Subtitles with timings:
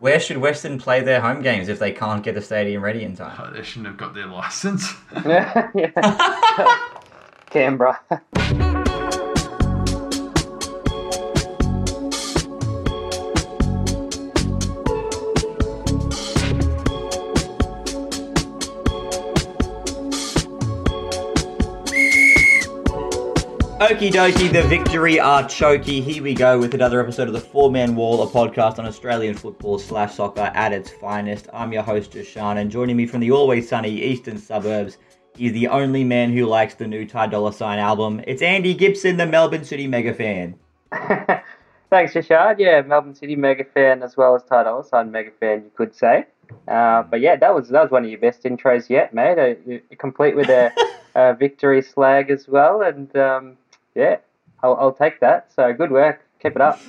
[0.00, 3.16] Where should Western play their home games if they can't get the stadium ready in
[3.16, 3.36] time?
[3.40, 4.94] Oh, they shouldn't have got their license.
[5.26, 5.70] yeah.
[7.50, 7.98] Canberra.
[23.80, 26.00] Okie dokie, the victory are choky.
[26.00, 29.36] Here we go with another episode of the Four Man Wall, a podcast on Australian
[29.36, 31.46] football slash soccer at its finest.
[31.52, 34.98] I'm your host, Jashan, and joining me from the always sunny eastern suburbs,
[35.38, 38.20] is the only man who likes the new Ty Dolla Sign album.
[38.26, 40.56] It's Andy Gibson, the Melbourne City mega fan.
[41.88, 42.58] Thanks, Shashad.
[42.58, 45.94] Yeah, Melbourne City mega fan as well as Ty Dolla Sign mega fan, you could
[45.94, 46.26] say.
[46.66, 49.38] Uh, but yeah, that was that was one of your best intros yet, mate.
[49.38, 50.72] Uh, complete with a,
[51.14, 53.56] a victory slag as well, and um,
[53.94, 54.18] yeah,
[54.62, 55.52] I'll, I'll take that.
[55.54, 56.24] So good work.
[56.42, 56.80] Keep it up.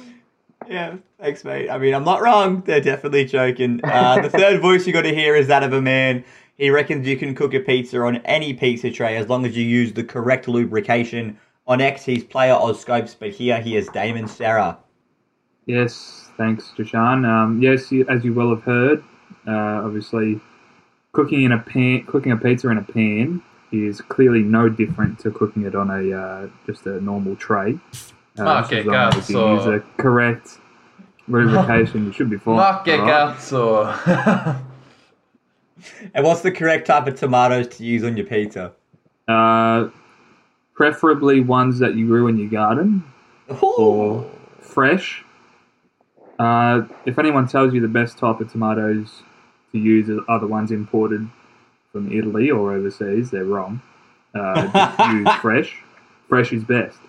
[0.67, 1.69] Yeah, thanks, mate.
[1.69, 2.61] I mean, I'm not wrong.
[2.65, 3.81] They're definitely joking.
[3.83, 6.23] Uh, the third voice you got to hear is that of a man.
[6.57, 9.63] He reckons you can cook a pizza on any pizza tray as long as you
[9.63, 11.39] use the correct lubrication.
[11.67, 14.77] On X, he's player Oscopes, but here he is Damon Serra.
[15.65, 17.25] Yes, thanks, Jashan.
[17.25, 19.03] Um, yes, as you well have heard,
[19.47, 20.41] uh, obviously,
[21.11, 25.31] cooking in a pan, cooking a pizza in a pan is clearly no different to
[25.31, 27.79] cooking it on a uh, just a normal tray.
[28.37, 29.57] Uh, Mark as long as you Gatso.
[29.57, 30.57] use a correct
[31.27, 32.55] lubrication, you should be fine.
[32.55, 33.37] Mark alright?
[33.37, 34.65] Gatso.
[36.13, 38.73] And what's the correct type of tomatoes to use on your pizza?
[39.27, 39.89] Uh,
[40.73, 43.03] preferably ones that you grew in your garden
[43.61, 45.23] or fresh.
[46.37, 49.23] Uh, if anyone tells you the best type of tomatoes
[49.71, 51.29] to use are the ones imported
[51.91, 53.81] from Italy or overseas, they're wrong.
[54.35, 55.75] Uh, use fresh.
[56.27, 56.99] Fresh is best.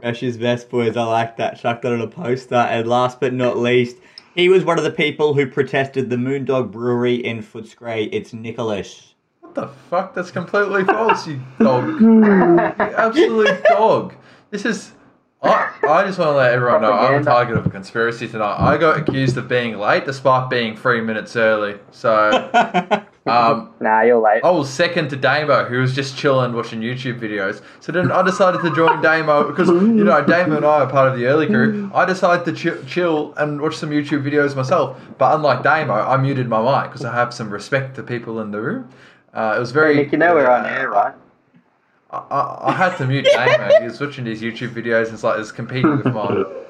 [0.00, 0.96] Fresh is best, boys.
[0.96, 1.60] I like that.
[1.60, 2.56] Chuck that on a poster.
[2.56, 3.96] And last but not least,
[4.34, 8.08] he was one of the people who protested the Moondog Brewery in Footscray.
[8.12, 9.14] It's Nicholas.
[9.40, 10.14] what the fuck?
[10.14, 12.00] That's completely false, you dog.
[12.00, 14.14] You absolute dog.
[14.50, 14.92] This is.
[15.44, 18.56] I, I just want to let everyone know I'm a target of a conspiracy tonight.
[18.60, 21.80] I got accused of being late despite being three minutes early.
[21.90, 22.30] So,
[23.26, 24.42] um, Nah, you're late.
[24.44, 27.62] I was second to Damo, who was just chilling watching YouTube videos.
[27.80, 31.12] So then I decided to join Damo because you know Damo and I are part
[31.12, 31.90] of the early crew.
[31.94, 35.00] I decided to chill, chill and watch some YouTube videos myself.
[35.18, 38.50] But unlike Damo, I muted my mic because I have some respect to people in
[38.50, 38.88] the room.
[39.32, 39.96] Uh, it was very.
[39.96, 41.14] Nick, you know we're on air, right?
[42.10, 43.80] I, I, I had to mute Damo.
[43.80, 46.44] He was watching these YouTube videos and it's like it's competing with mine.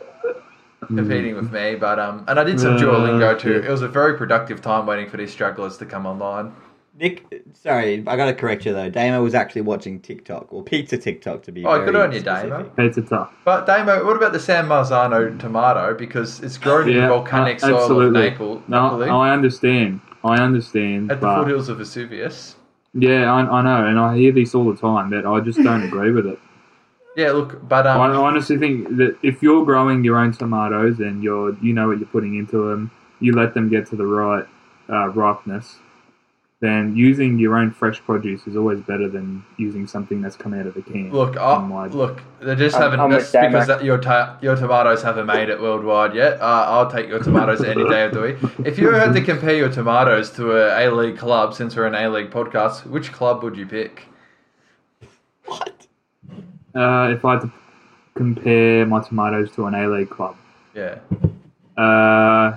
[0.87, 3.63] Competing with me, but um, and I did some Uh, Duolingo too.
[3.65, 6.53] It was a very productive time waiting for these strugglers to come online.
[6.99, 8.91] Nick, sorry, I gotta correct you though.
[8.91, 12.21] Damo was actually watching TikTok, or pizza TikTok to be Oh, very good on you,
[12.21, 12.51] specific.
[12.51, 12.65] Damo.
[12.77, 13.33] Pizza tough.
[13.45, 15.95] But Damo, what about the San Marzano tomato?
[15.95, 18.21] Because it's grown in Yeah, the volcanic uh, soil of absolutely.
[18.31, 20.01] Naples, No, Napoli, I understand.
[20.25, 21.11] I understand.
[21.13, 22.57] at the foothills of Vesuvius.
[22.95, 25.83] yeah, I, I know, and I hear this all the time, but I just don't
[25.91, 26.39] agree with it.
[27.17, 31.23] Yeah, look, but I um, honestly think that if you're growing your own tomatoes and
[31.23, 32.91] you're you know what you're putting into them,
[33.21, 34.47] you let them get to the right
[34.89, 35.77] uh, ripeness,
[36.61, 40.65] then using your own fresh produce is always better than using something that's come out
[40.67, 41.11] of a can.
[41.13, 43.01] look, in I, my- look, they just I'm- haven't.
[43.01, 46.41] I'm That's because that your ta- your tomatoes haven't made it worldwide yet.
[46.41, 48.37] Uh, I'll take your tomatoes any day of the week.
[48.65, 51.95] If you had to compare your tomatoes to a A League club, since we're an
[51.95, 54.05] A League podcast, which club would you pick?
[55.45, 55.82] What?
[56.75, 57.53] Uh, if I had to
[58.15, 60.37] compare my tomatoes to an A League club,
[60.75, 60.99] Yeah.
[61.77, 62.57] uh,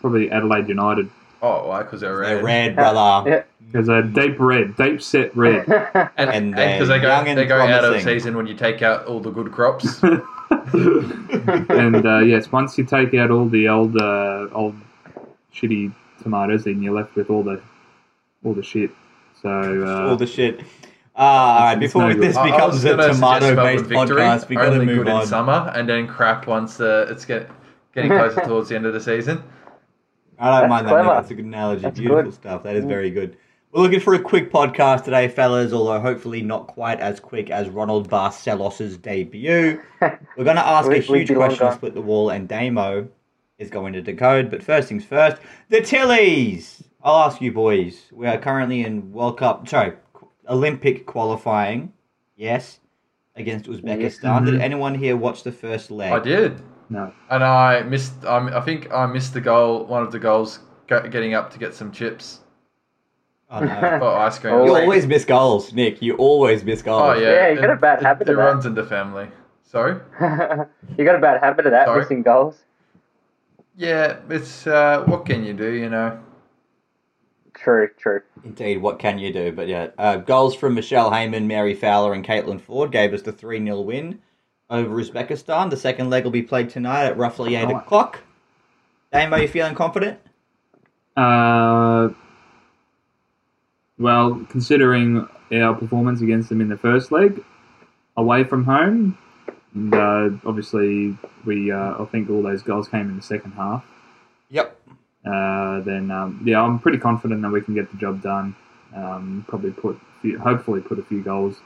[0.00, 1.10] probably Adelaide United
[1.42, 1.82] Oh, why?
[1.82, 2.38] Because they're red.
[2.38, 3.30] They're red, brother.
[3.30, 3.42] Yeah.
[3.70, 5.66] because they're deep red, deep set red.
[5.68, 8.82] And And and they're because they go they go out of season when you take
[8.82, 10.02] out all the good crops.
[10.72, 14.76] and uh, yes, once you take out all the old uh, old
[15.54, 15.92] shitty
[16.22, 17.60] tomatoes, then you're left with all the
[18.44, 18.90] all the shit.
[19.42, 19.50] So
[19.86, 20.62] uh, All the shit.
[21.16, 24.72] Uh, all right, before no this I- I becomes a tomato-based victory, podcast, we gotta
[24.72, 25.22] only move good on.
[25.22, 27.48] in summer, and then crap once the it's get,
[27.94, 29.42] getting closer towards the end of the season.
[30.38, 30.90] I don't That's mind that.
[30.90, 31.08] clever.
[31.08, 31.14] Nick.
[31.16, 31.82] That's a good analogy.
[31.82, 32.34] That's Beautiful good.
[32.34, 32.62] stuff.
[32.64, 33.38] That is very good.
[33.72, 37.68] We're looking for a quick podcast today, fellas, although hopefully not quite as quick as
[37.70, 39.80] Ronald Barcelos' debut.
[40.00, 41.74] We're going to ask a We- we'd huge question to gone.
[41.74, 43.08] split the wall, and Damo
[43.58, 44.50] is going to decode.
[44.50, 45.38] But first things first,
[45.70, 46.82] the Tillies!
[47.02, 48.02] I'll ask you, boys.
[48.12, 49.92] We are currently in World Cup, sorry,
[50.48, 51.92] Olympic qualifying.
[52.36, 52.80] Yes,
[53.36, 54.44] against Uzbekistan.
[54.44, 54.60] Did Mhm.
[54.60, 56.12] anyone here watch the first leg?
[56.12, 56.60] I did,
[56.90, 58.24] no, and I missed.
[58.24, 59.84] Um, I think I missed the goal.
[59.86, 62.40] One of the goals, getting up to get some chips
[63.50, 63.98] Oh, no.
[64.02, 64.54] or ice cream.
[64.54, 66.02] Oh, You always miss goals, Nick.
[66.02, 67.02] You always miss goals.
[67.02, 68.42] Oh yeah, Yeah, you got a bad it, habit It, of that.
[68.44, 69.28] runs in the family.
[69.64, 69.94] Sorry.
[70.98, 72.00] you got a bad habit of that, Sorry?
[72.00, 72.64] missing goals.
[73.76, 75.70] Yeah, it's uh, what can you do?
[75.72, 76.18] You know.
[77.66, 78.22] True, true.
[78.44, 79.50] Indeed, what can you do?
[79.50, 83.32] But yeah, uh, goals from Michelle Heyman, Mary Fowler, and Caitlin Foord gave us the
[83.32, 84.20] 3 0 win
[84.70, 85.68] over Uzbekistan.
[85.70, 87.74] The second leg will be played tonight at roughly 8 Right.
[87.74, 88.20] o'clock.
[89.12, 90.20] Dame, are you feeling confident?
[91.16, 92.10] Uh,
[93.98, 97.42] well, considering our performance against them in the first leg,
[98.16, 99.18] away from home,
[99.74, 103.84] and uh, obviously we, uh, I think all those goals came in the second half.
[105.26, 105.34] Yep.
[105.34, 108.54] Uh, then um, yeah, I'm pretty confident that we can get the job done.
[108.94, 111.56] Um, probably put, few, hopefully, put a few goals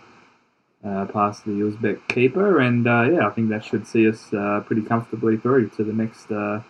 [0.84, 4.62] uh, past the Uzbek keeper, and uh, yeah, I think that should see us uh,
[4.66, 6.62] pretty comfortably through to the next uh,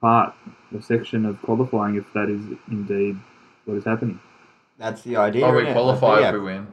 [0.00, 0.34] part,
[0.72, 3.16] the section of qualifying, if that is indeed
[3.64, 4.20] what is happening.
[4.78, 5.44] That's the idea.
[5.44, 6.68] Oh, we isn't qualify if we win.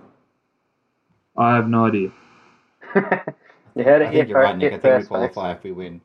[1.36, 2.12] I have no idea.
[2.95, 4.57] you heard I it think here you're right, first.
[4.60, 4.74] Nick.
[4.74, 6.01] I think we first, qualify if we win.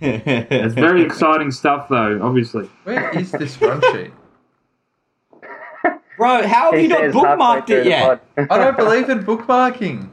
[0.00, 2.20] It's very exciting stuff, though.
[2.22, 4.12] Obviously, Where is this run sheet?
[6.16, 8.36] Bro, how have He you not says halfway bookmarked through it the yet?
[8.36, 8.46] pod.
[8.50, 10.08] I don't believe in bookmarking.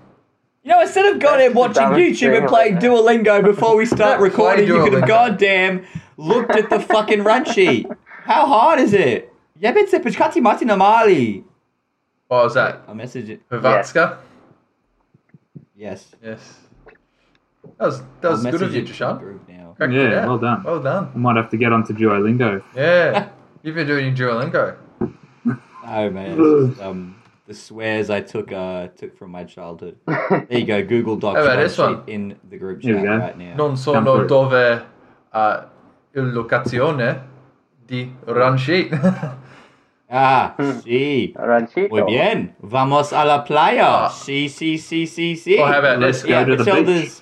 [0.63, 2.87] You know, instead of going and the watching dumbest YouTube thing and I've playing ever
[2.87, 5.07] Duolingo before we start Play recording, you could have Duolingo.
[5.07, 5.85] goddamn
[6.17, 7.87] looked at the fucking run sheet.
[8.23, 9.33] How hard is it?
[9.61, 11.43] Jebit se počkati mati na mali.
[12.27, 12.81] What was that?
[12.87, 13.49] I'll message it.
[13.49, 14.17] Hrvatska?
[15.75, 16.13] Yes.
[16.23, 16.59] Yes.
[17.79, 19.19] That was that was I'll good of message you, it to the Jashan.
[19.19, 19.66] group now.
[19.77, 20.63] Cracked Yeah, well done.
[20.63, 21.11] Well done.
[21.13, 22.61] I might have to get onto Duolingo.
[22.75, 23.29] Yeah.
[23.63, 24.75] You've been doing Duolingo.
[25.89, 27.15] Oh man, just, um,
[27.47, 29.95] the swears I took uh took from my childhood.
[30.05, 32.03] There you go, Google Docs How about this one?
[32.07, 33.55] in the group chat right now.
[33.55, 34.83] Non sono dove
[35.33, 35.61] uh,
[36.13, 37.21] il locazione
[37.85, 38.91] di run sheet.
[40.09, 41.33] Ah, sí.
[41.37, 41.87] Ranchito.
[41.89, 42.53] Muy bien.
[42.61, 44.07] Vamos a la playa.
[44.07, 44.09] Ah.
[44.09, 45.57] Sí, sí, sí, sí, sí.
[45.57, 46.29] Or how about Let's this?
[46.29, 47.21] go Yeah, to the beach.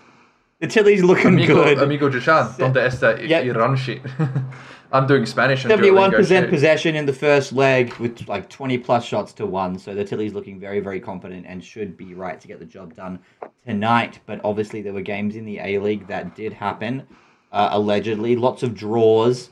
[0.61, 1.79] Matilda's, Matilda's looking Amigo, good.
[1.79, 3.45] amigo Jashan, donde está Yep.
[3.45, 4.01] el run sheet?
[4.91, 8.77] I'm doing Spanish and Seventy-one Duolingo percent possession in the first leg with like twenty
[8.77, 9.77] plus shots to one.
[9.77, 12.95] So the Tilly's looking very, very confident and should be right to get the job
[12.95, 13.19] done
[13.65, 14.19] tonight.
[14.25, 17.05] But obviously there were games in the A League that did happen.
[17.51, 19.49] Uh, allegedly, lots of draws,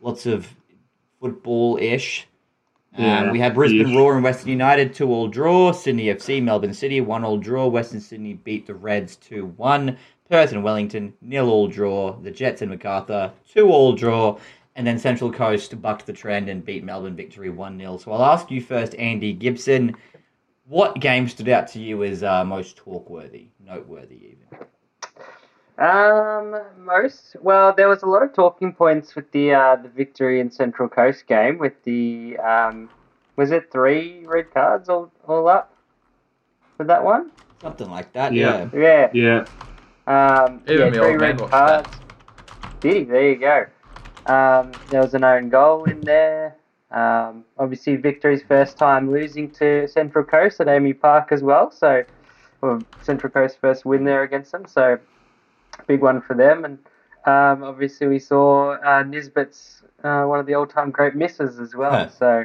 [0.00, 0.48] lots of
[1.20, 2.26] football-ish.
[2.96, 3.96] Um, we had Brisbane ish.
[3.96, 5.72] Roar and Western United two all draw.
[5.72, 7.66] Sydney FC, Melbourne City one all draw.
[7.66, 9.96] Western Sydney beat the Reds two one.
[10.32, 12.16] Perth and Wellington nil all draw.
[12.16, 14.38] The Jets and Macarthur two all draw.
[14.76, 18.24] And then Central Coast bucked the trend and beat Melbourne victory one 0 So I'll
[18.24, 19.94] ask you first, Andy Gibson.
[20.66, 24.66] What game stood out to you as uh, most talk worthy, noteworthy even?
[25.76, 30.40] Um, most well, there was a lot of talking points with the uh, the victory
[30.40, 32.88] in Central Coast game with the um,
[33.36, 35.76] was it three red cards all, all up
[36.78, 37.30] for that one?
[37.60, 38.68] Something like that, Yeah.
[38.72, 38.80] yeah.
[38.80, 39.44] Yeah, Yeah,
[40.06, 42.00] um, Even yeah, my three old red cards.
[42.82, 43.04] Did he?
[43.04, 43.66] There you go.
[44.26, 46.56] Um, there was an own goal in there.
[46.90, 51.70] Um, obviously, Victory's first time losing to Central Coast at AAMI Park as well.
[51.70, 52.04] So,
[52.60, 54.66] well, Central Coast first win there against them.
[54.66, 54.98] So,
[55.86, 56.64] big one for them.
[56.64, 56.78] And
[57.24, 61.92] um, obviously, we saw uh, Nisbet's uh, one of the all-time great misses as well.
[61.92, 62.08] Huh.
[62.10, 62.44] So,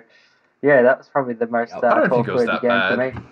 [0.61, 3.13] yeah, that was probably the most I uh, don't think it was talk-worthy that game
[3.13, 3.27] for me.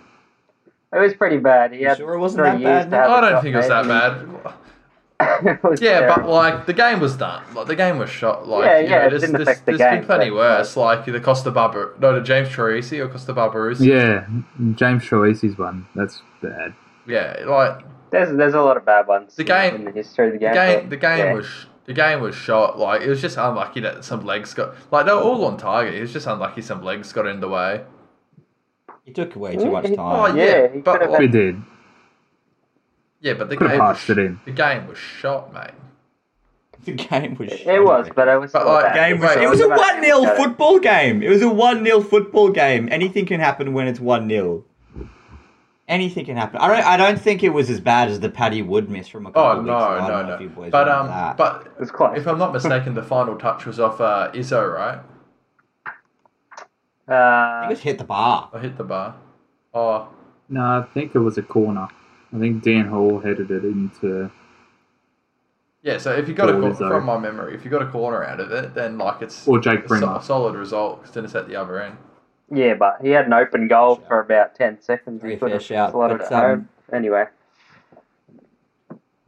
[0.96, 1.72] It was pretty bad.
[1.72, 3.54] He had sure it wasn't three that years bad, to have I a don't think
[3.54, 4.54] it was that bad.
[5.62, 6.22] was Yeah, terrible.
[6.24, 7.42] but like the game was done.
[7.54, 8.46] Like the game was shot.
[8.46, 10.36] Like Yeah, you yeah, know, it there's, didn't there's, affect the there's been plenty but,
[10.36, 10.76] worse.
[10.76, 13.84] Like the Costa Barber, no, the James Troisi or Kosta Barbarouses.
[13.86, 14.26] yeah.
[14.74, 15.86] James Troisi's one.
[15.94, 16.74] That's bad.
[17.06, 17.36] yeah.
[17.46, 19.36] Like There's there's a lot of bad ones.
[19.36, 20.54] The game- in the history of the the game.
[20.54, 21.32] game, but, the game yeah.
[21.34, 22.78] was the game was shot.
[22.78, 25.94] Like it was just unlucky that some legs got like they were all on target.
[25.94, 27.84] It was just unlucky some legs got in the way.
[29.06, 29.94] You took away too much time.
[29.98, 31.62] Oh, Yeah, yeah, he but could've like, We did.
[33.20, 34.40] yeah, but the Could have game was, patched it in.
[34.44, 35.70] the game was shot, mate.
[36.84, 37.52] The game was.
[37.52, 38.52] It was, but it was.
[38.52, 41.22] But, like, game was, it was a 1 0 football game.
[41.22, 42.88] It was a 1 0 football game.
[42.92, 44.64] Anything can happen when it's 1 0.
[45.88, 46.58] Anything can happen.
[46.60, 49.26] I don't, I don't think it was as bad as the Paddy Wood miss from
[49.26, 49.84] a couple Oh of weeks no, ago.
[49.86, 50.44] I no, don't know if no.
[50.44, 51.36] you boys But remember um, that.
[51.36, 52.18] but It was close.
[52.18, 54.98] if I'm not mistaken, the final touch was off uh, Izzo, right?
[57.08, 58.50] I Uh, think it hit the bar.
[58.52, 59.14] I hit the bar.
[59.74, 60.08] Oh,
[60.48, 61.88] No, I think it was a corner.
[62.34, 64.30] I think Dan Hall headed it into.
[65.82, 65.98] yeah.
[65.98, 66.88] So if you got a Or cor- Izzo.
[66.88, 69.58] from my memory, if you got a corner out of it, then like it's Or
[69.60, 70.16] Jake a, so- Brimmer.
[70.18, 71.96] a solid result because then it's at the other end.
[72.50, 75.20] yeah, but he had an open goal for about ten seconds.
[75.20, 76.50] Very he could fair have shout, slotted but, it home.
[76.52, 77.24] um, Anyway,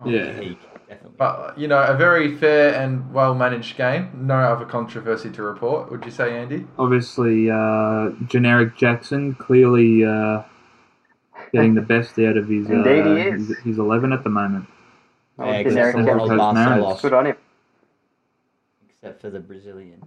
[0.04, 0.40] Yeah.
[0.88, 1.16] Peak, definitely.
[1.18, 4.10] But you know, a very fair and well managed game.
[4.26, 5.90] No other controversy to report.
[5.90, 6.66] Would you say, Andy?
[6.78, 10.42] Obviously, uh, generic Jackson clearly uh,
[11.52, 13.48] getting the best out of his, uh, Indeed he is.
[13.48, 14.66] his his eleven at the moment.
[15.38, 16.36] Yeah, 'cause generic that's Jackson.
[16.36, 16.68] last Nice.
[16.78, 17.36] sell-off, Good on him.
[18.90, 20.02] except for the Brazilian.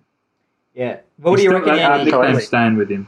[0.76, 0.98] Yeah.
[1.18, 2.12] What do you still- reckon, I- I Andy?
[2.12, 3.08] think I'm staying with him.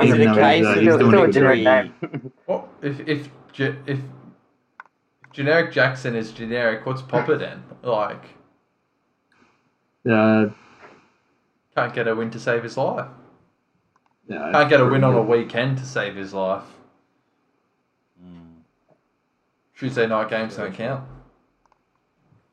[0.00, 2.32] Is it a case he's, uh, of he's Still, doing still a generic name.
[2.46, 4.00] What if if ge- if
[5.32, 6.84] generic Jackson is generic?
[6.86, 7.62] What's Popper then?
[7.82, 8.24] Like,
[10.08, 10.46] Uh,
[11.74, 13.06] can't get a win to save his life.
[14.28, 16.64] yeah, Can't get a win on a weekend to save his life.
[18.22, 18.62] Mm.
[19.76, 21.04] Tuesday night games don't count.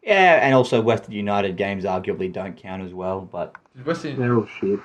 [0.03, 3.55] Yeah, and also Western United games arguably don't count as well, but
[3.86, 4.79] Western, They're all shit.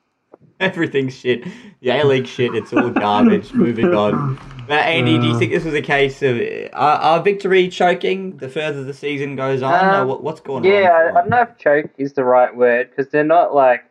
[0.60, 1.44] everything's shit.
[1.80, 3.52] The A League shit, it's all garbage.
[3.54, 4.38] Moving on.
[4.66, 8.36] But Andy, do you think this was a case of uh, are, are victory choking
[8.38, 10.70] the further the season goes on, or Um, what, what's going on?
[10.70, 13.84] Yeah, I, don't know if choke is the right word because they're not like,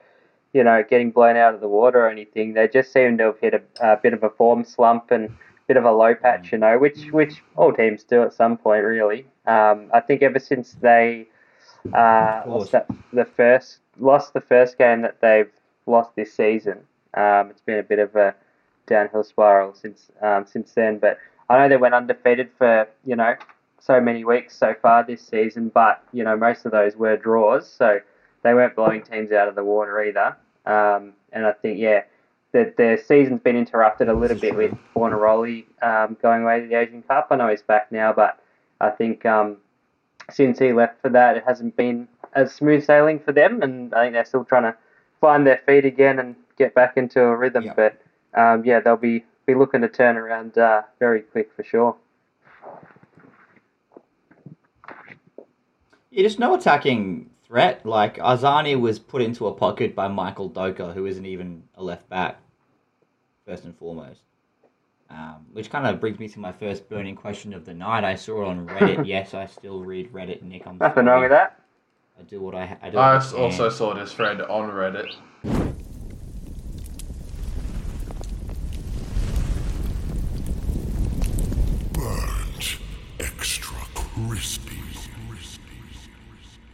[0.53, 2.53] you know, getting blown out of the water or anything.
[2.53, 3.61] They just seem to have hit a,
[3.93, 5.31] a bit of a form slump and a
[5.67, 8.83] bit of a low patch, you know, which which all teams do at some point,
[8.83, 9.25] really.
[9.45, 11.27] Um, I think ever since they
[11.93, 15.51] uh, lost that, the first lost the first game that they've
[15.85, 16.79] lost this season,
[17.13, 18.35] um, it's been a bit of a
[18.87, 20.99] downhill spiral since um, since then.
[20.99, 21.17] But
[21.49, 23.35] I know they went undefeated for you know
[23.79, 27.69] so many weeks so far this season, but you know most of those were draws,
[27.69, 27.99] so
[28.43, 30.35] they weren't blowing teams out of the water either.
[30.65, 32.03] Um, and I think yeah,
[32.51, 36.75] that their season's been interrupted a little bit with Fornaroli um, going away to the
[36.75, 37.27] Asian Cup.
[37.31, 38.39] I know he's back now, but
[38.79, 39.57] I think um,
[40.31, 44.03] since he left for that, it hasn't been as smooth sailing for them, and I
[44.05, 44.75] think they're still trying to
[45.21, 47.65] find their feet again and get back into a rhythm.
[47.65, 47.75] Yep.
[47.75, 48.01] But
[48.35, 51.95] um, yeah, they'll be be looking to turn around uh, very quick for sure.
[56.11, 57.85] It is just no attacking threat.
[57.85, 62.09] Like Arzani was put into a pocket by Mikael Doka, who isn't even a left
[62.09, 62.39] back,
[63.45, 64.21] first and foremost.
[65.09, 68.03] Um, which kind of brings me to my first burning question of the night.
[68.03, 69.05] I saw it on Reddit.
[69.07, 70.65] yes, I still read Reddit, Nick.
[70.65, 71.07] I'm Nothing sorry.
[71.07, 71.61] wrong with that.
[72.19, 72.97] I do what I, I do.
[72.97, 75.13] I also saw this thread on Reddit.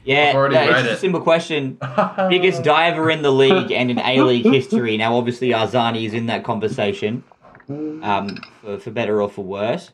[0.03, 1.77] Yeah, I've already no, it's read just a simple question.
[2.29, 4.97] Biggest diver in the league and in A League history.
[4.97, 7.23] Now, obviously, Arzani is in that conversation,
[7.69, 9.91] um, for, for better or for worse.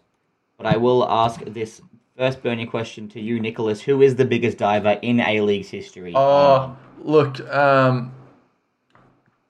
[0.57, 1.81] But I will ask this
[2.17, 3.81] first burning question to you, Nicholas.
[3.81, 6.13] Who is the biggest diver in A League's history?
[6.15, 8.13] Oh, look, um,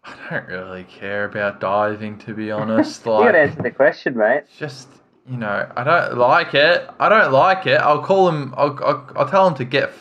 [0.04, 3.06] I don't really care about diving, to be honest.
[3.06, 4.44] Like, You got to answer the question, mate.
[4.58, 4.88] just
[5.30, 6.90] you know, I don't like it.
[7.00, 7.82] I don't like it.
[7.82, 8.54] I'll call him.
[8.56, 9.92] I'll, I'll, I'll tell him to get.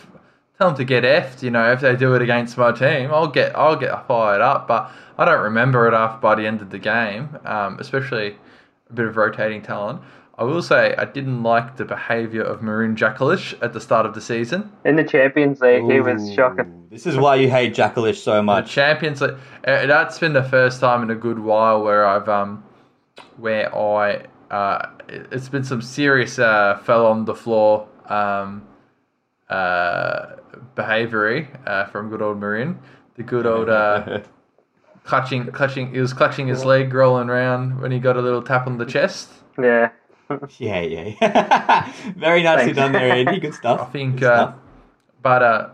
[0.59, 3.29] Tell them to get effed, you know, if they do it against my team, I'll
[3.29, 6.71] get I'll get fired up, but I don't remember it after by the end of
[6.71, 8.37] the game, um, especially
[8.89, 10.01] a bit of rotating talent.
[10.39, 14.15] I will say I didn't like the behaviour of Marin Jakoliš at the start of
[14.15, 14.71] the season.
[14.85, 16.87] In the Champions League, he was shocking.
[16.91, 18.71] This is why you hate Jakoliš so The much.
[18.71, 19.37] Champions League.
[19.67, 22.65] uh, That's been the first time in a good while where I've um,
[23.37, 28.63] where I uh, it- it's been some serious uh, fell on the floor um,
[29.49, 30.36] uh,
[30.75, 32.79] behaviour uh, from good old Marin.
[33.17, 34.21] The good old uh,
[35.05, 35.93] clutching, clutching.
[35.93, 38.85] He was clutching his leg, rolling around when he got a little tap on the
[38.87, 39.31] chest.
[39.59, 39.91] Yeah.
[40.59, 41.93] yeah, yeah.
[42.17, 42.77] Very nicely Thanks.
[42.77, 43.41] done there, Andy.
[43.41, 43.81] Good stuff.
[43.81, 44.55] I think, uh, stuff.
[45.23, 45.69] but uh,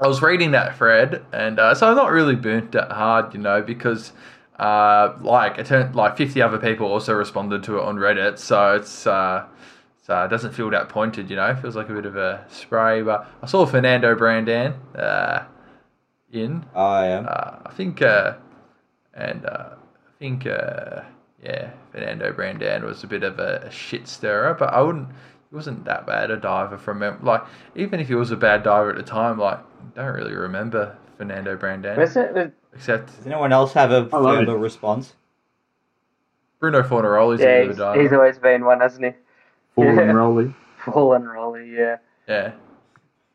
[0.00, 3.40] I was reading that thread, and uh, so I'm not really burnt that hard, you
[3.40, 4.12] know, because
[4.58, 8.74] uh, like it turned like 50 other people also responded to it on Reddit, so
[8.76, 9.44] it's uh,
[10.06, 11.46] so it doesn't feel that pointed, you know.
[11.46, 15.46] It feels like a bit of a spray, but I saw Fernando Brandan uh,
[16.30, 16.64] in.
[16.76, 17.26] I am.
[17.26, 18.34] Uh, I think, uh,
[19.14, 21.00] and uh, I think, uh,
[21.42, 25.08] yeah, Fernando Brandan was a bit of a, a shit stirrer, but I wouldn't.
[25.50, 27.42] He wasn't that bad a diver from mem- like
[27.74, 29.58] even if he was a bad diver at the time, like
[29.96, 32.32] don't really remember Fernando Brandan Was it?
[32.32, 35.14] Was, except Does anyone else have a love further response?
[36.60, 38.02] Bruno Fornaroli's a yeah, bit of a he's, diver.
[38.02, 39.12] he's always been one, hasn't he?
[39.76, 40.02] Fallen Yeah.
[40.12, 40.54] Rolly.
[40.84, 41.96] Full and rolly, yeah.
[42.28, 42.52] yeah,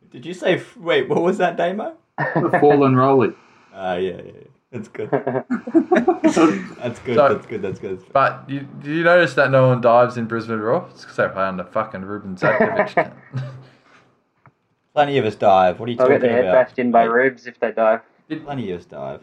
[0.10, 0.64] Did you say?
[0.78, 1.96] Wait, what was that, Damo?
[2.62, 3.34] Fallen Rolly.
[3.74, 4.32] Ah, yeah, yeah, yeah.
[4.72, 5.10] That's good.
[6.82, 7.16] That's good.
[7.18, 7.62] So- that's good.
[7.62, 8.02] That's good.
[8.14, 10.88] but you, do you notice that no one dives in Brisbane Roar?
[10.92, 13.12] It's because they play under fucking Ruben Zadkovic.
[14.94, 15.78] Plenty of us dive.
[15.80, 16.68] What are you I'll talking get their head about?
[16.68, 18.00] bashed in by Mate, rubes if they dive.
[18.30, 19.22] Plenty of us dive.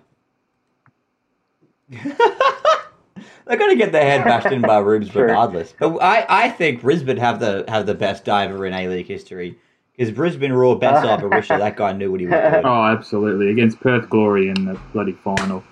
[3.48, 5.24] They're gonna get their head bashed in by Rubes Sure.
[5.24, 5.74] regardless.
[5.78, 9.58] But I, I think Brisbane have the have the best diver in A League history
[9.96, 11.58] because Brisbane Roar Besart Berisha.
[11.58, 12.64] That guy knew what he was doing.
[12.64, 13.50] Oh, absolutely.
[13.50, 15.64] Against Perth Glory in the bloody final.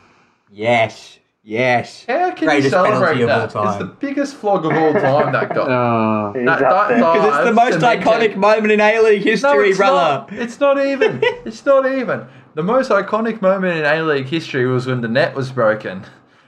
[0.50, 1.18] Yes,
[1.48, 2.04] Yes.
[2.08, 3.50] How can Greatest you celebrate penalty of all that?
[3.50, 3.68] time.
[3.68, 5.68] It's the biggest flog of all time that got.
[5.70, 8.98] Uh, He's That- that- Because it's the most and then iconic take- moment in A
[9.00, 9.94] League No, history, it's brother.
[9.96, 10.32] not.
[10.32, 11.20] It's not even.
[11.44, 12.26] It's not even.
[12.54, 16.02] The most iconic moment in A League history was when the net was broken,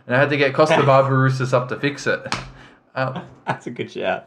[0.09, 2.21] and I had to get Kosta Barbarouses up to fix it.
[2.97, 4.27] Um, That's a good shout.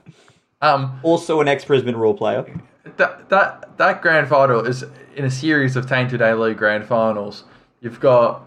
[0.61, 2.45] um, Also an ex-Brisbane Roar player.
[2.97, 4.85] that that that grand final is
[5.15, 7.43] in a series of tainted A League grand finals.
[7.81, 8.43] You've got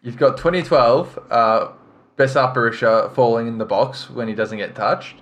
[0.00, 1.68] you've got 2012 uh,
[2.16, 5.16] Besa Berisha falling in the box when he doesn't get touched.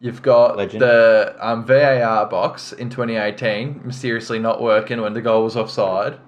[0.00, 0.80] You've got Legend.
[0.82, 6.18] the um, VAR box in 2018 mysteriously not working when the goal was offside.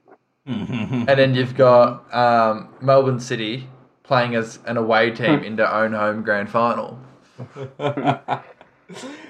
[0.46, 3.68] and then you've got um, Melbourne City
[4.08, 6.98] playing as an away team in their own home grand final.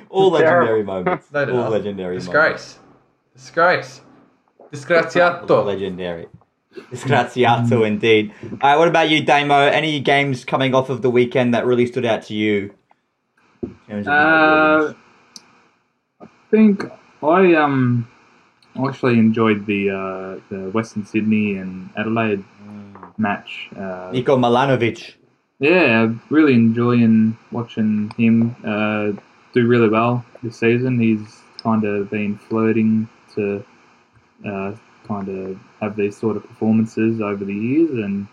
[0.08, 0.85] All legendary Terrible.
[0.85, 1.26] moments.
[1.32, 1.70] No, no, All no.
[1.70, 2.26] legendary moments.
[2.26, 2.78] Disgrace.
[3.37, 4.00] Disgrace.
[4.73, 5.64] Disgraziato.
[5.75, 6.28] Legendary.
[6.92, 8.32] Disgraziato indeed.
[8.44, 9.54] All right, what about you, Damo?
[9.66, 12.73] Any games coming off of the weekend that really stood out to you?
[13.88, 14.94] in terms of Uh.
[16.20, 16.85] I think
[17.23, 18.08] I um
[18.87, 22.44] actually enjoyed the uh, the Western Sydney and Adelaide
[23.19, 23.69] match.
[23.73, 25.15] Uh, Niko Milanovic.
[25.59, 29.21] yeah, really enjoying watching him uh,
[29.53, 30.99] do really well this season.
[31.01, 33.65] He's kind of been flirting to
[34.47, 34.75] uh,
[35.07, 38.27] kind of have these sort of performances over the years, and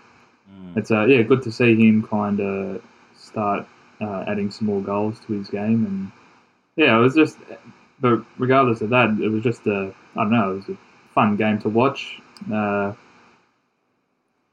[0.76, 2.82] it's uh, yeah good to see him kind of
[3.18, 3.66] start
[4.02, 6.12] uh, adding some more goals to his game, and
[6.76, 7.38] yeah, it was just.
[8.02, 10.78] But regardless of that, it was just a I don't know, it was a
[11.14, 12.20] fun game to watch.
[12.54, 12.92] Uh,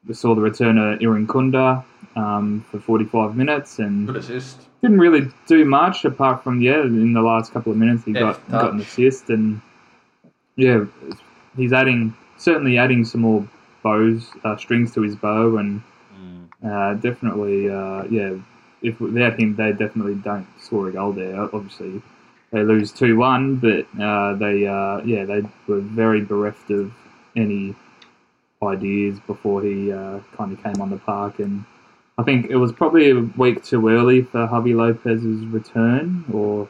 [0.06, 1.84] we saw the return of Irin Kunda
[2.16, 4.60] um, for 45 minutes and Good assist.
[4.82, 8.40] didn't really do much apart from yeah in the last couple of minutes he got
[8.50, 9.60] got an assist and
[10.56, 10.84] yeah
[11.56, 13.46] he's adding certainly adding some more
[13.82, 15.82] bows uh, strings to his bow and
[16.64, 18.34] uh, definitely uh, yeah
[18.82, 21.40] if without him they definitely don't score a goal there.
[21.54, 22.02] Obviously
[22.50, 26.92] they lose 2-1 but uh, they uh, yeah they were very bereft of
[27.36, 27.74] any
[28.62, 31.64] ideas before he uh, kind of came on the park and
[32.18, 36.68] I think it was probably a week too early for Javi Lopez's return or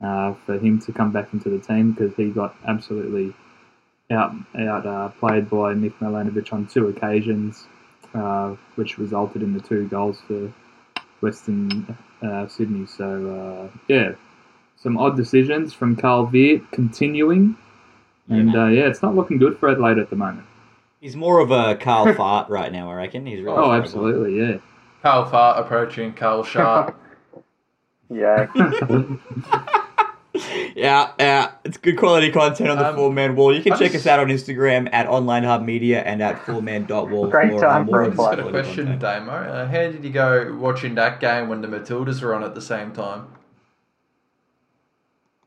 [0.00, 3.34] uh, for him to come back into the team because he got absolutely
[4.10, 7.66] out out uh, played by Nick Milanovic on two occasions,
[8.14, 10.52] uh, which resulted in the two goals for
[11.20, 12.86] Western uh, Sydney.
[12.86, 14.12] So uh, yeah,
[14.76, 17.56] some odd decisions from Carl Veart continuing,
[18.28, 20.46] and uh, yeah, it's not looking good for Adelaide at the moment.
[21.00, 23.24] He's more of a Carl Fart right now, I reckon.
[23.26, 23.82] He's really Oh, struggling.
[23.82, 24.56] absolutely, yeah.
[25.02, 26.96] Carl Fart approaching Carl Sharp.
[28.12, 28.48] Yeah.
[30.76, 31.50] Yeah, yeah.
[31.64, 33.54] It's good quality content on the Um, Four Man Wall.
[33.54, 36.44] You can I check just- us out on Instagram at Online Hub Media and at
[36.46, 37.28] fourman.wall.
[37.28, 38.32] Great for, uh, time for a of plug.
[38.38, 39.00] I've got a question, content.
[39.00, 39.32] Damo.
[39.32, 42.60] Uh, how did you go watching that game when the Matildas were on at the
[42.62, 43.26] same time?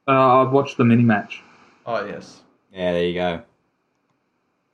[0.08, 1.42] Uh, I've watched the mini match.
[1.86, 2.42] Oh, yes.
[2.74, 3.42] Yeah, there you go.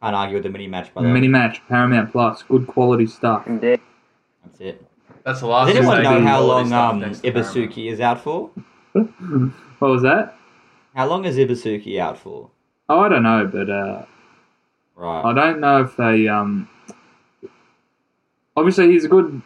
[0.01, 1.07] Can't argue with the mini match, brother.
[1.07, 3.45] The mini match, Paramount Plus, good quality stuff.
[3.47, 3.81] Indeed.
[4.45, 4.85] That's it.
[5.25, 7.55] That's the last Does anyone know how long this um, next to Paramount.
[7.55, 8.51] Ibusuki is out for?
[9.79, 10.35] What was that?
[10.93, 12.49] How long is Ibusuki out for?
[12.89, 14.05] Oh, I don't know, but uh,
[14.99, 15.23] Right.
[15.23, 16.27] I don't know if they.
[16.27, 16.67] Um,
[18.57, 19.41] obviously, he's good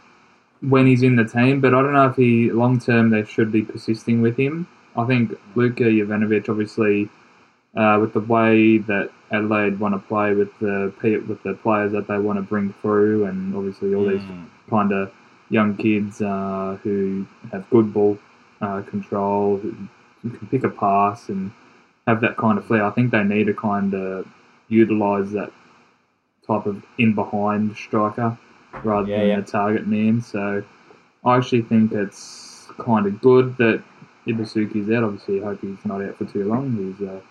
[0.62, 3.52] when he's in the team, but I don't know if he long term they should
[3.52, 4.68] be persisting with him.
[4.96, 7.08] I think Luka Jovanovic, obviously,
[7.78, 10.94] uh, with the way that Adelaide want to play with the
[11.28, 14.46] with the players that they want to bring through, and obviously all these Mm.
[14.70, 15.12] kind of
[15.50, 18.18] young kids uh, who have good ball
[18.62, 19.74] uh, control, who
[20.30, 21.52] can pick a pass and
[22.08, 22.84] have that kind of flair.
[22.86, 24.28] I think they need to kind of
[24.70, 25.52] utilise that
[26.48, 28.38] type of in behind striker
[28.84, 29.40] rather Yeah, than yeah.
[29.40, 30.22] a target man.
[30.22, 30.64] So
[31.26, 33.82] I actually think it's kind of good that
[34.28, 35.04] Ibusuki's out.
[35.04, 36.76] Obviously, I hope he's not out for too long.
[36.78, 37.22] He's a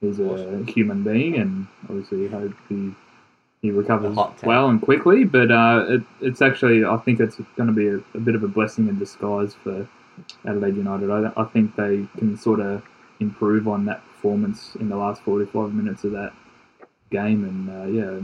[0.00, 2.92] he's a human being, and obviously, hope he
[3.62, 5.24] he recovers well and quickly.
[5.24, 8.42] But uh, it, it's actually, I think it's going to be a, a bit of
[8.42, 9.86] a blessing in disguise for
[10.46, 11.10] Adelaide United.
[11.10, 12.82] I, I think they can sort of
[13.20, 16.32] improve on that performance in the last 45 minutes of that
[17.10, 17.44] game.
[17.44, 18.20] And uh, yeah,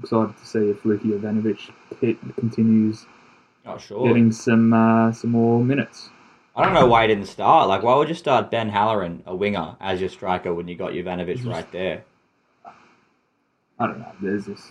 [0.00, 3.06] excited to see if Luki Ivanovic continues
[3.66, 4.06] Oh, sure.
[4.08, 6.08] getting some uh, some more minutes.
[6.56, 7.68] I don't know why he didn't start.
[7.68, 10.92] Like, why would you start Ben Halloran, a winger, as your striker when you got
[10.92, 12.04] Jovanovic right there?
[13.78, 14.12] I don't know.
[14.20, 14.70] There's this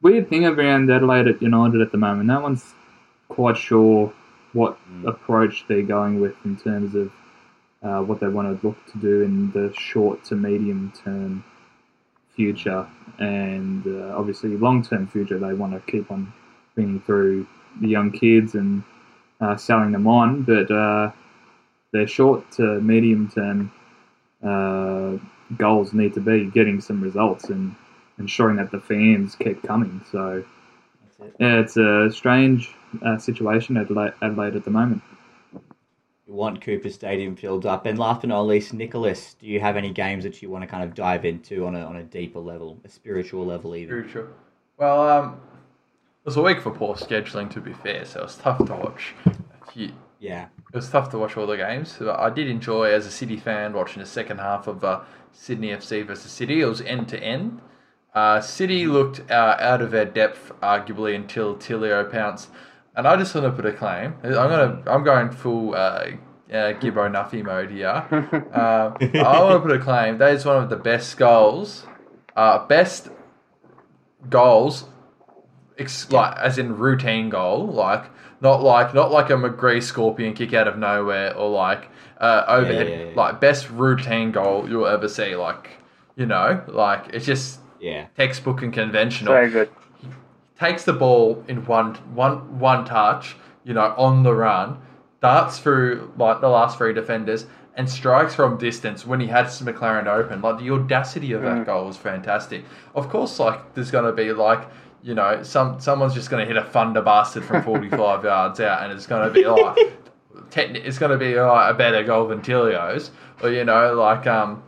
[0.00, 2.26] weird thing around Adelaide at United at the moment.
[2.26, 2.74] No one's
[3.28, 4.12] quite sure
[4.54, 5.06] what Mm.
[5.06, 7.12] approach they're going with in terms of
[7.82, 11.44] uh, what they want to look to do in the short to medium term
[12.34, 12.86] future,
[13.18, 15.38] and uh, obviously long term future.
[15.38, 16.32] They want to keep on
[16.74, 17.46] bringing through
[17.80, 18.82] the young kids and
[19.40, 21.10] uh, selling them on, but uh,
[21.92, 23.72] their short to medium term
[24.42, 25.16] uh,
[25.56, 27.74] goals need to be getting some results and
[28.18, 30.00] ensuring that the fans keep coming.
[30.10, 30.44] So
[31.20, 31.34] it.
[31.38, 32.74] yeah, it's a strange
[33.04, 35.02] uh, situation at Adelaide, Adelaide at the moment.
[36.26, 37.86] You want Coopers Stadium filled up.
[37.86, 40.68] And last but not least, Nicholas, do you have any games that you want to
[40.68, 43.88] kind of dive into on a, on a deeper level, a spiritual level even?
[43.88, 44.28] Very true.
[44.76, 45.57] Well, um, it
[46.28, 49.14] was a week for poor scheduling, to be fair, so it was tough to watch.
[50.20, 50.48] Yeah.
[50.70, 51.96] It was tough to watch all the games.
[51.98, 55.00] But I did enjoy, as a City fan, watching the second half of uh,
[55.32, 56.60] Sydney FC versus City.
[56.60, 57.62] It was end to end.
[58.14, 62.50] Uh, City looked uh, out of their depth, arguably, until Tilio pounced.
[62.94, 64.14] And I just want to put a claim.
[64.22, 66.12] I'm gonna, I'm going full uh, uh,
[66.50, 68.04] Gibbo Nuffy mode here.
[68.52, 70.18] Uh, I want to put a claim.
[70.18, 71.86] That is one of the best goals,
[72.36, 73.08] uh, best
[74.28, 74.88] goals
[75.78, 78.04] ex- like as in routine goal, like
[78.40, 81.88] not like not like a McGree scorpion kick out of nowhere or like
[82.20, 83.12] uh, overhead, yeah, yeah, yeah.
[83.14, 85.36] like best routine goal you'll ever see.
[85.36, 85.70] Like
[86.16, 88.06] you know, like it's just Yeah.
[88.16, 89.32] textbook and conventional.
[89.32, 89.70] Very good.
[90.58, 94.78] Takes the ball in one one one touch, you know, on the run,
[95.20, 97.46] darts through like the last three defenders.
[97.76, 100.42] And strikes from distance when he had Maclaren open.
[100.42, 102.64] Like the audacity of that goal was fantastic.
[102.92, 104.66] Of course, like there's gonna be like
[105.02, 108.82] you know, some someone's just going to hit a thunder bastard from 45 yards out,
[108.82, 109.76] and it's going to be like,
[110.50, 113.10] techni- it's going to be like a better goal than Tilio's,
[113.42, 114.62] or you know, like um,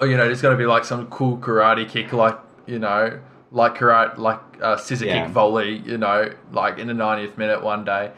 [0.00, 3.20] or you know, there's going to be like some cool karate kick, like you know,
[3.50, 5.24] like karate, like uh, scissor Yeah.
[5.24, 8.10] kick volley, you know, like in the 90th minute one day,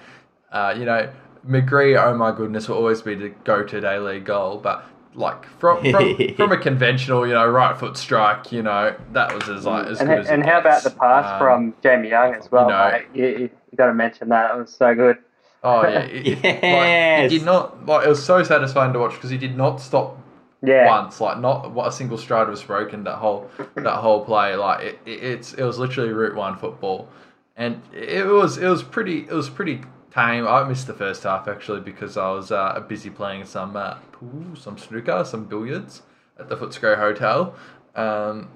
[0.52, 1.10] uh, you know,
[1.46, 4.86] McGree, oh my goodness, will always be the go-to day league goal, but.
[5.14, 9.48] Like from, from from a conventional, you know, right foot strike, you know, that was
[9.48, 12.10] as like as And, good as and it how about the pass Um, from Jamie
[12.10, 12.64] Young as well?
[12.64, 13.06] you know- mate?
[13.14, 14.54] you, you, you got to mention that.
[14.54, 15.18] It was so good.
[15.62, 17.30] Oh yeah, it, it- like, Yes.
[17.32, 20.18] he did not like it was so satisfying to watch because he did not stop
[20.62, 20.86] Yeah.
[20.88, 21.20] once.
[21.20, 24.56] Like not what a single stride was broken that whole that whole play.
[24.56, 27.08] Like it, it, it's it was literally route one football,
[27.56, 29.80] and it was it was pretty it was pretty
[30.14, 30.46] tame.
[30.46, 34.56] I missed the first half actually because I was uh, busy playing some uh, pool,
[34.56, 36.02] some snooker, some billiards
[36.38, 37.54] at the Footscray Hotel.
[37.94, 38.48] Um,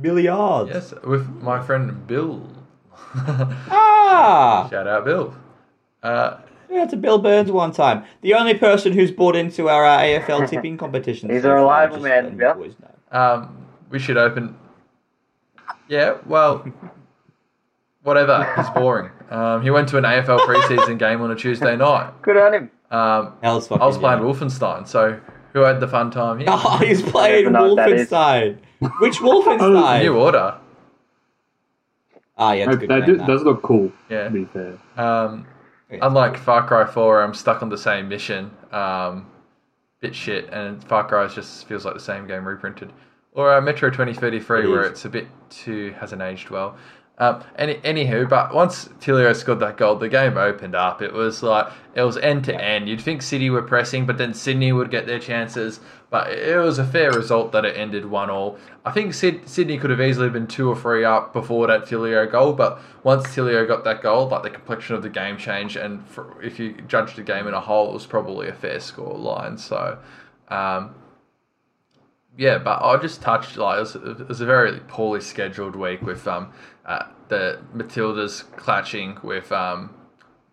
[0.00, 0.70] Billiards.
[0.72, 2.46] yes, with my friend Bill.
[3.70, 4.68] Ah!
[4.70, 5.34] Shout out Bill.
[6.02, 6.38] Uh,
[6.70, 8.04] Yeah, to Bill Burns one time.
[8.20, 11.30] The only person who's bought into our uh, AFL tipping competition.
[11.30, 12.54] He's so a reliable man, letting Bill.
[12.54, 13.18] the boys know.
[13.18, 14.56] Um, we should open.
[15.88, 16.64] Yeah, well,
[18.08, 18.52] whatever.
[18.58, 19.10] It's boring.
[19.30, 22.10] Um, he went to an AFL preseason game on a Tuesday night.
[22.22, 22.70] Good on him.
[22.90, 23.82] Um, I was playing
[24.20, 24.24] yeah.
[24.24, 25.20] Wolfenstein, so
[25.52, 26.48] who had the fun time here?
[26.50, 28.08] Oh, he's playing even know what that is.
[28.10, 28.58] Wolfenstein.
[29.00, 30.14] Which New Wolfenstein?
[30.18, 30.54] Order.
[32.36, 33.26] Ah, yeah, it's a That, good that game, do- that.
[33.26, 34.24] does look cool, Yeah.
[34.24, 34.78] to be fair.
[34.96, 35.46] Um,
[35.90, 35.98] Yeah.
[36.02, 38.50] unlike Far Cry 4, I'm stuck on the same mission.
[38.72, 39.26] Um,
[40.00, 42.92] bit shit, and Far Cry just feels like the same game reprinted.
[43.32, 44.90] Or uh, Metro 2033, It where is.
[44.92, 46.76] it's a bit too hasn't aged well.
[47.20, 51.02] Um, any, anywho, but once Tilio scored that goal, the game opened up.
[51.02, 52.88] It was like it was end to end.
[52.88, 55.80] You'd think City were pressing, but then Sydney would get their chances.
[56.10, 58.56] But it was a fair result that it ended one all.
[58.84, 62.30] I think Syd- Sydney could have easily been two or three up before that Tilio
[62.30, 66.06] goal, but once Tilio got that goal, like the complexion of the game changed, and
[66.06, 69.18] for, if you judge the game in a whole, it was probably a fair score
[69.18, 69.58] line.
[69.58, 69.98] So.
[70.46, 70.94] Um,
[72.38, 76.00] yeah, but I just touched like it was, it was a very poorly scheduled week
[76.02, 76.52] with um
[76.88, 79.94] uh, the Matildas clashing with um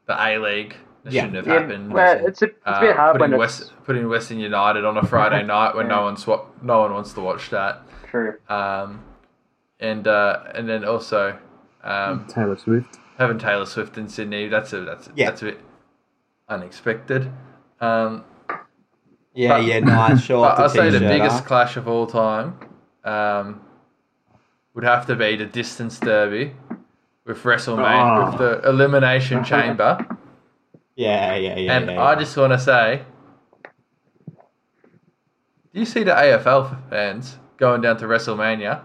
[0.07, 0.75] the A League.
[1.03, 1.21] That Yeah.
[1.21, 1.93] shouldn't have Yeah, happened.
[1.93, 4.83] well, it's a, it's a Uh, bit hard putting when West it's putting Western United
[4.85, 6.03] on a Friday night when no Yeah.
[6.03, 7.81] one's wa- no one wants to watch that.
[8.09, 8.35] true.
[8.49, 9.03] Um,
[9.79, 11.37] and uh, and then also
[11.83, 12.97] um, Taylor Swift.
[13.19, 14.47] having Taylor Swift in Sydney.
[14.47, 15.29] That's a that's a, Yeah.
[15.29, 15.59] that's a bit
[16.49, 17.31] unexpected.
[17.81, 18.23] Um,
[19.33, 20.21] Yeah, But- yeah, nice.
[20.27, 22.57] Show But I'll say the biggest clash of all time
[23.03, 23.61] um,
[24.75, 26.53] would have to be the distance derby
[27.25, 28.29] with WrestleMania, Oh.
[28.29, 30.05] with the Elimination Chamber.
[30.95, 31.77] Yeah, yeah, yeah.
[31.77, 33.01] and yeah, I just want to say,
[35.73, 38.81] do you see the AFL fans going down to WrestleMania,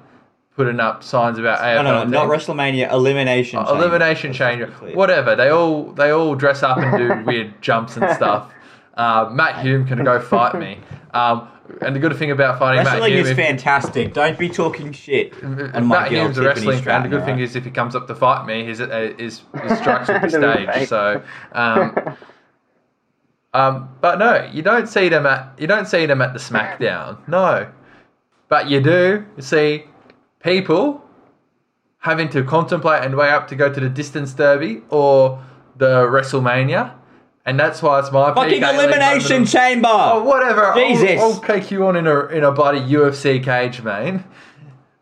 [0.57, 1.85] putting up signs about AFL?
[1.85, 2.29] No, no, no, not?
[2.29, 2.91] WrestleMania.
[2.93, 3.59] Elimination.
[3.61, 3.81] Oh, Chamber.
[3.83, 4.97] elimination Let's changer, be clear.
[4.97, 5.37] whatever.
[5.37, 8.53] They all they all dress up and do weird jumps and stuff.
[8.95, 10.79] Uh, Matt Hume can go fight me.
[11.13, 11.49] Um,
[11.81, 14.13] and the good thing about fighting Matt Wrestling Hume is if- fantastic.
[14.15, 15.33] Don't be talking shit.
[15.33, 15.43] if
[15.75, 16.83] on Matt girl Hume's a wrestling fan.
[16.83, 19.43] Stratton, The good thing is if he comes up to fight me, his uh, his,
[19.63, 20.89] his strikes will be the staged.
[20.89, 22.17] So, um,
[23.53, 27.19] um, but no, you don't see them at you don't see them at the SmackDown.
[27.29, 27.69] No,
[28.49, 29.85] but you do see
[30.43, 31.05] people
[31.99, 35.43] having to contemplate and weigh up to go to the distance derby or
[35.77, 36.95] the WrestleMania,
[37.47, 39.89] and that's why it's my Fucking PK elimination chamber.
[39.91, 40.67] Oh, whatever.
[40.67, 41.21] I'll- Jesus.
[41.21, 44.25] I'll, take you on in a in a bloody UFC cage, man.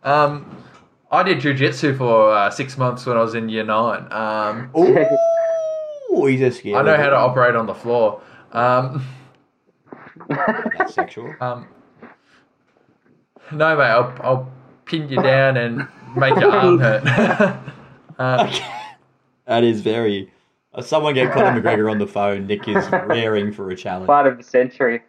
[0.03, 0.65] Um,
[1.11, 4.11] I did jujitsu for uh, six months when I was in year nine.
[4.13, 6.75] Um, Ooh, he's a.
[6.75, 8.21] I know how to operate on the floor.
[8.53, 9.05] Um,
[10.29, 11.35] That's sexual.
[11.41, 11.67] um,
[13.51, 14.53] no, mate, I'll, I'll
[14.85, 17.05] pin you down and make your arm hurt.
[18.19, 18.51] um,
[19.47, 20.31] That is very.
[20.81, 22.47] Someone get Conor McGregor on the phone.
[22.47, 24.07] Nick is raring for a challenge.
[24.07, 25.03] Part of the century.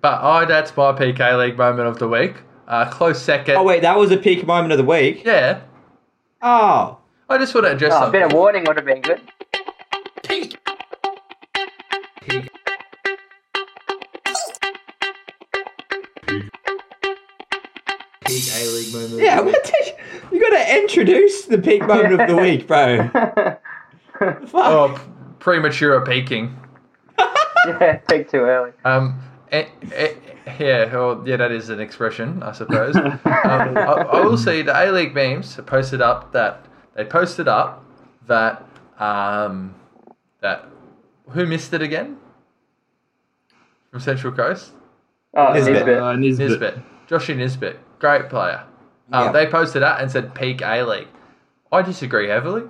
[0.00, 2.36] but oh, that's my PK League moment of the week.
[2.68, 3.56] Uh, close second.
[3.56, 5.22] Oh wait, that was a peak moment of the week.
[5.24, 5.60] Yeah,
[6.42, 9.20] Oh, I just want to address Oh, a bit of warning would have been good.
[10.24, 10.56] Peak
[18.28, 19.22] A League moment.
[19.22, 19.40] yeah.
[19.40, 19.92] What did you,
[20.32, 23.08] you got to introduce the peak moment of the week, bro.
[24.46, 24.50] Fuck.
[24.54, 25.00] Oh,
[25.38, 26.56] premature peaking.
[27.66, 28.72] yeah, take too early.
[28.84, 29.20] Um,
[29.52, 30.14] eh, eh,
[30.58, 32.96] yeah, well, yeah, that is an expression, I suppose.
[32.96, 37.84] um, I, I will say the A League memes posted up that they posted up
[38.26, 38.64] that
[38.98, 39.74] um,
[40.40, 40.66] that
[41.30, 42.16] who missed it again
[43.90, 44.72] from Central Coast
[45.34, 45.74] Oh, Nisbet.
[45.74, 45.98] Nisbet.
[46.02, 46.48] Uh, Nisbet.
[46.48, 48.64] Nisbet, Joshy Nisbet, great player.
[49.12, 49.32] Um, Yeah.
[49.32, 51.08] They posted that and said peak A League.
[51.72, 52.62] I disagree heavily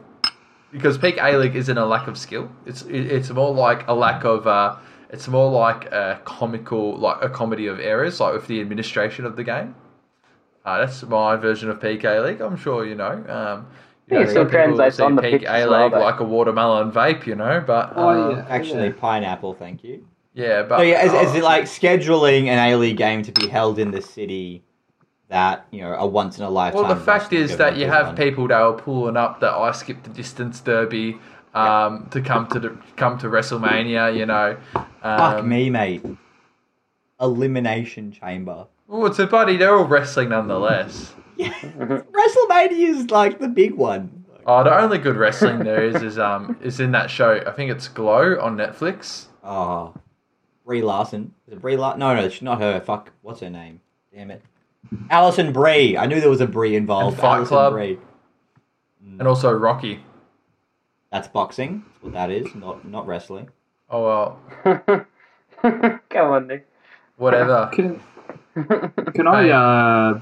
[0.76, 2.50] because peak A League isn't a lack of skill.
[2.66, 4.46] It's it's more like a lack of.
[4.46, 4.76] Uh,
[5.10, 9.36] it's more like a comical, like a comedy of errors, like with the administration of
[9.36, 9.74] the game.
[10.64, 12.40] Uh, that's my version of peak A League.
[12.40, 13.24] I'm sure you know.
[13.28, 13.68] Um,
[14.08, 15.94] you Yeah, know, it still people translates see on the peak A as well, League
[15.96, 17.62] like a watermelon vape, you know.
[17.66, 18.44] But Oh, uh, yeah.
[18.48, 19.54] Actually, pineapple.
[19.54, 20.06] Thank you.
[20.34, 23.32] yeah, but So yeah, is, is uh, it like scheduling an A League game to
[23.32, 24.64] be held in the city
[25.28, 26.82] that you know a once in a lifetime?
[26.82, 28.16] Well, the fact is that you have on?
[28.16, 31.18] people that are pulling up that I skipped the distance derby
[31.54, 34.16] um, to come to the come to WrestleMania.
[34.16, 36.04] You know, um, Fuck me, mate.
[37.20, 38.66] Elimination Chamber.
[38.86, 39.56] Well, it's a buddy.
[39.56, 41.14] They're all wrestling nonetheless.
[41.38, 44.24] WrestleMania is like the big one.
[44.46, 47.42] Oh, the only good wrestling there is is um is in that show.
[47.46, 49.26] I think it's Glow on Netflix.
[49.42, 49.94] Oh,
[50.64, 51.34] Brie Larson.
[51.46, 52.00] Is it Brie Larson?
[52.00, 52.80] No, no, it's not her.
[52.80, 53.80] Fuck, what's her name?
[54.14, 54.42] Damn it.
[55.10, 55.96] Alison Brie.
[55.96, 57.14] I knew there was a Brie involved.
[57.14, 57.72] And Fight Alison Club.
[57.72, 57.98] Brie.
[59.18, 60.02] and also Rocky.
[61.12, 61.84] That's boxing.
[61.86, 62.54] That's what that is.
[62.54, 63.50] Not not wrestling.
[63.88, 64.40] Oh well,
[65.62, 66.66] Come on, Nick.
[67.16, 67.70] whatever.
[67.74, 68.00] Can,
[69.14, 70.20] can I uh,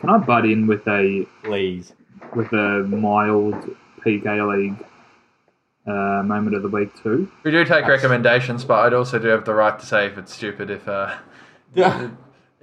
[0.00, 1.92] can I butt in with a Please.
[2.34, 3.54] with a mild
[4.04, 4.84] PK League
[5.86, 7.30] uh, moment of the week too?
[7.44, 10.32] We do take recommendations, but I'd also do have the right to say if it's
[10.34, 11.14] stupid if uh
[11.74, 12.10] Yeah.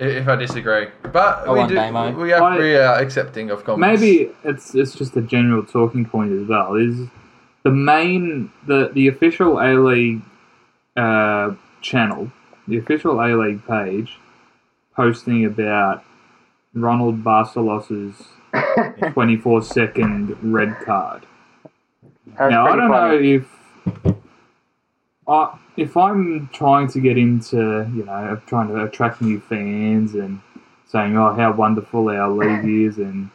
[0.01, 0.87] If I disagree.
[1.13, 2.11] But Go we do Damo.
[2.19, 4.01] we are I- we are accepting of comments.
[4.01, 6.75] Maybe it's it's just a general talking point as well.
[6.75, 7.07] Is
[7.63, 10.21] the main the the official A League
[10.97, 12.31] uh, channel,
[12.67, 14.17] the official A League page,
[14.95, 16.03] posting about
[16.73, 18.15] Ronald Barcelos's
[19.13, 21.25] twenty four second red card.
[22.37, 23.17] That's now I don't funny.
[23.17, 23.47] know if
[25.31, 27.57] I if I'm trying to get into
[27.95, 30.41] you know trying to attract new fans and
[30.87, 33.29] saying oh how wonderful our league is and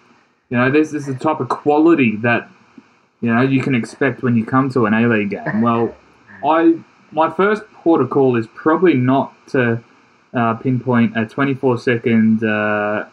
[0.50, 2.48] you know this is the type of quality that
[3.20, 5.62] you know you can expect when you come to an A League game.
[5.62, 5.94] Well,
[6.44, 6.78] I
[7.12, 9.82] my first port of call is probably not to
[10.34, 13.06] uh, pinpoint a 24 second uh,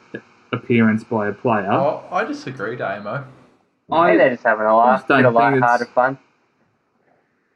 [0.51, 1.71] appearance by a player.
[1.71, 3.25] Oh, I disagree, Damo.
[3.91, 4.99] I think they're just having a laugh.
[4.99, 6.17] just don't Bit of light-hearted fun.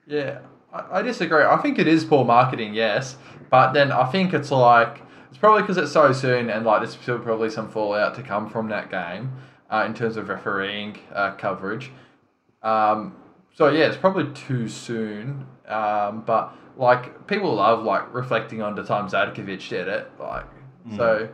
[0.06, 0.40] Yeah,
[0.74, 1.44] I, I disagree.
[1.44, 3.18] I think it is poor marketing, yes,
[3.50, 6.98] but then I think it's like it's probably because it's so soon, and like there's
[6.98, 9.32] still probably some fallout to come from that game
[9.70, 11.92] uh, in terms of refereeing uh, coverage.
[12.64, 13.16] Um,
[13.54, 15.46] so yeah, it's probably too soon.
[15.68, 20.46] Um, but like people love like reflecting on the time Zadkovic did it, like
[20.96, 21.30] so.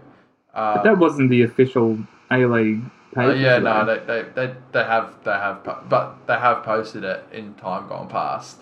[0.54, 1.98] Uh, That wasn't the official
[2.32, 3.26] A League page.
[3.26, 7.24] uh, yeah, no, they, they, they, they have they have but they have posted it
[7.32, 8.60] in time gone past.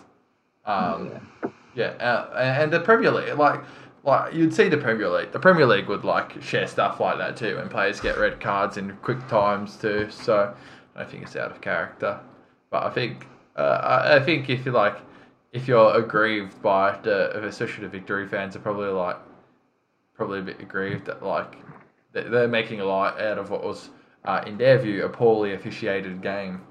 [0.66, 1.28] Um,
[1.76, 3.62] yeah, uh, and the Premier League, like
[4.04, 5.32] like you'd see the Premier League.
[5.32, 8.78] The Premier League would like share stuff like that too, and players get red cards
[8.78, 10.08] in quick times too.
[10.10, 10.54] So
[10.96, 12.20] I think it's out of character.
[12.70, 14.98] But I think uh, I, I think if you like
[15.52, 19.18] if you're aggrieved by the especially the victory fans are probably like
[20.14, 21.56] probably a bit aggrieved that like
[22.14, 23.90] they- they're making a lot out of what was
[24.26, 26.62] uh, in their view a poorly officiated game.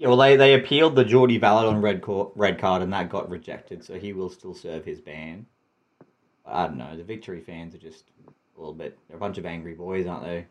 [0.00, 3.28] Yeah, well, they, they appealed the Jordi Valadon red, cor- red card and that got
[3.28, 5.44] rejected, so he will still serve his ban.
[6.46, 6.96] I don't know.
[6.96, 8.98] The Victory fans are just a little bit.
[9.06, 10.46] They're a bunch of angry boys, aren't they?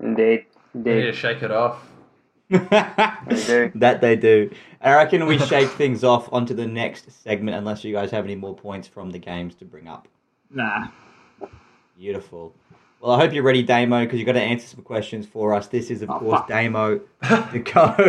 [0.00, 0.44] Indeed.
[0.74, 1.82] They need to shake it off.
[2.50, 2.58] they
[3.46, 3.72] do.
[3.76, 4.50] that they do.
[4.82, 8.36] I reckon we shake things off onto the next segment unless you guys have any
[8.36, 10.08] more points from the games to bring up.
[10.50, 10.88] Nah.
[11.96, 12.54] Beautiful.
[13.04, 15.66] Well, I hope you're ready, Damo, because you've got to answer some questions for us.
[15.66, 16.48] This is, of Oh, course, fuck.
[16.48, 18.08] Damo, the code.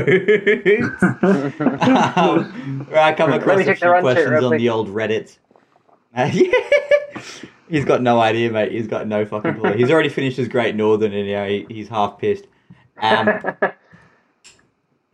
[2.17, 4.57] um, where I come across a few questions on quick.
[4.59, 5.37] the old Reddit.
[6.15, 6.49] Uh, yeah.
[7.69, 8.71] He's got no idea, mate.
[8.71, 9.73] He's got no fucking clue.
[9.73, 12.45] He's already finished his Great Northern, and you know, he, he's half pissed.
[13.01, 13.73] Um, a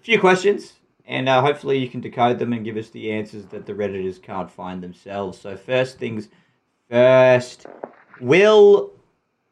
[0.01, 0.73] few questions,
[1.07, 4.21] and uh, hopefully you can decode them and give us the answers that the Redditors
[4.21, 5.39] can't find themselves.
[5.39, 6.29] So, first things
[6.87, 7.65] first,
[8.19, 8.91] will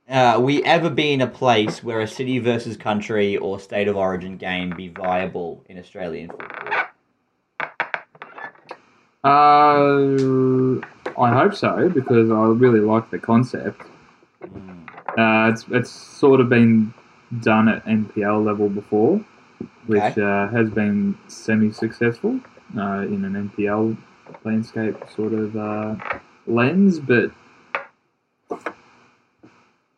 [0.09, 3.95] uh, we ever be in a place where a city versus country or state of
[3.95, 6.85] origin game be viable in Australian football?
[9.23, 10.79] Uh,
[11.19, 13.81] I hope so because I really like the concept.
[15.17, 16.93] Uh, it's it's sort of been
[17.41, 19.23] done at NPL level before,
[19.87, 20.21] which Okay.
[20.21, 22.39] uh, has been semi-successful
[22.77, 23.97] uh, in an NPL
[24.45, 25.95] landscape sort of uh,
[26.47, 27.31] lens, but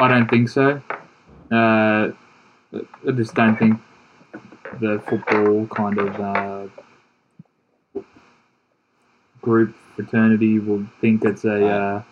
[0.02, 0.82] I don't think so.
[1.52, 2.12] Uh,
[2.74, 3.80] I just don't think
[4.80, 6.68] the football kind of uh,
[9.42, 12.04] group fraternity will think it's a uh,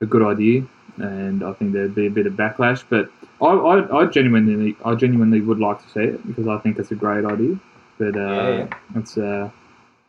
[0.00, 0.66] a good idea,
[0.98, 2.84] and I think there'd be a bit of backlash.
[2.88, 6.78] But I, I, I genuinely, I genuinely would like to see it because I think
[6.78, 7.58] it's a great idea.
[7.98, 9.50] But uh, Yeah, it's uh,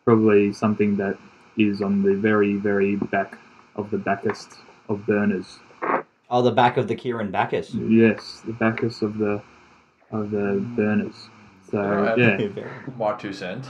[0.03, 1.17] probably something that
[1.57, 3.37] is on the very, very back
[3.75, 4.57] of the backest
[4.89, 5.59] of burners.
[6.29, 7.73] Oh, the back of the Kieran Backus.
[7.73, 9.41] Yes, the backest of the
[10.11, 11.29] of the burners.
[11.69, 12.17] So Alright.
[12.17, 13.67] yeah, My two cents.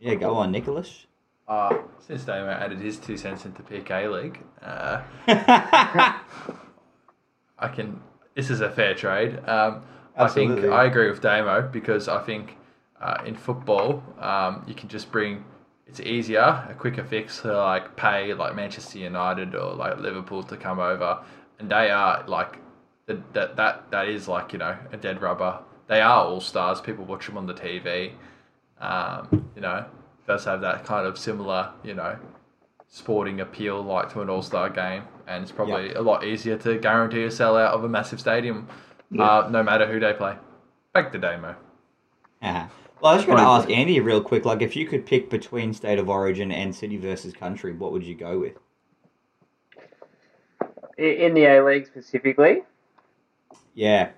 [0.00, 1.06] yeah, go on, Nicholas.
[1.46, 5.02] Uh, since Damo added his two cents into PK League, uh,
[7.58, 8.00] I can.
[8.34, 9.38] This is a fair trade.
[9.46, 9.82] Um,
[10.16, 10.70] I think Absolutely.
[10.70, 12.56] I agree with Damo because I think
[13.00, 15.44] uh, in football um, you can just bring.
[15.86, 20.56] It's easier, a quicker fix to like pay like Manchester United or like Liverpool to
[20.56, 21.18] come over,
[21.58, 22.58] and they are like
[23.06, 25.60] that that that that is like you know a dead rubber.
[25.86, 26.80] They are all stars.
[26.80, 28.12] People watch them on the TV.
[28.80, 29.86] Um, you know,
[30.26, 32.18] does have that kind of similar you know
[32.88, 36.78] sporting appeal like to an all star game, and it's probably a lot easier to
[36.78, 38.68] guarantee a sellout of a massive stadium,
[39.18, 40.36] uh, no matter who they play.
[40.92, 41.56] Back to Damo.
[42.40, 42.66] Uh-huh.
[43.00, 44.44] Well, I was going to ask Andy real quick.
[44.44, 48.04] Like, if you could pick between state of origin and city versus country, what would
[48.04, 48.56] you go with?
[50.98, 52.62] In the A League specifically,
[53.74, 54.10] Yeah,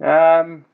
[0.00, 0.64] um,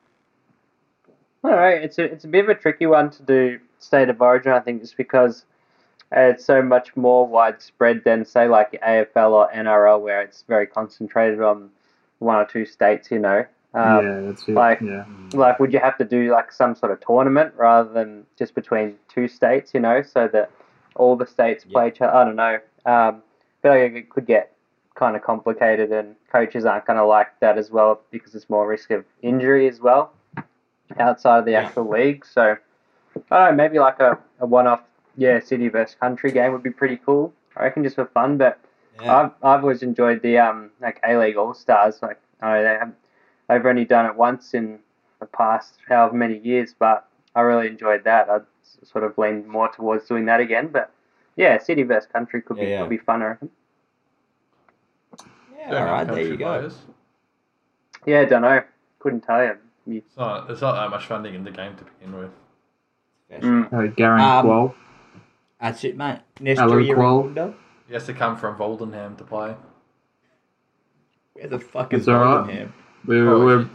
[1.43, 1.67] I don't know.
[1.67, 4.51] It's a it's a bit of a tricky one to do state of origin.
[4.51, 5.45] I think just because
[6.11, 11.41] it's so much more widespread than say like AFL or NRL, where it's very concentrated
[11.41, 11.69] on
[12.19, 13.09] one or two states.
[13.09, 14.53] You know, um, yeah, that's it.
[14.53, 18.25] like- yeah, like would you have to do like some sort of tournament rather than
[18.37, 20.49] just between two states you know so that
[20.95, 22.53] all the states play each other i don't know
[22.85, 24.54] um, I feel like it could get
[24.95, 28.67] kind of complicated and coaches aren't going to like that as well because it's more
[28.67, 30.13] risk of injury as well
[30.99, 32.55] outside of the actual league so
[33.31, 34.81] i don't know maybe like a, a one-off
[35.17, 38.59] yeah city versus country game would be pretty cool i reckon just for fun but
[39.01, 39.15] yeah.
[39.15, 41.99] I've, I've always enjoyed the um like A League All Stars.
[42.01, 42.93] Like I know they have,
[43.49, 44.79] they've only done it once in
[45.19, 48.29] the past however many years, but I really enjoyed that.
[48.29, 48.43] I'd
[48.83, 50.67] sort of leaned more towards doing that again.
[50.67, 50.91] But
[51.35, 52.81] yeah, city versus country could be Yeah, yeah.
[52.81, 53.21] could be fun.
[53.21, 53.49] I reckon.
[55.69, 56.45] Yeah all right, there you go.
[56.45, 56.77] Players.
[58.05, 58.63] Yeah, don't know.
[58.99, 59.57] Couldn't tell you.
[59.87, 62.31] You- It's not, there's not that much funding in the game to begin with.
[63.31, 63.65] Mm.
[63.67, 64.75] uh, Garang Um, Kuol.
[65.59, 66.19] That's it, mate.
[66.37, 67.53] Hello, Nestor Kuol.
[67.87, 69.55] He has to come from Voldenham to play.
[71.33, 72.47] Where the fuck is It's all right.
[72.47, 72.71] Vollenham?
[73.05, 73.69] We're, Oh, we're he-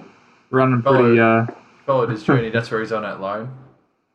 [0.50, 1.20] running pretty.
[1.20, 1.46] Uh,
[1.86, 3.50] Followed his journey, that's where he's on at loan.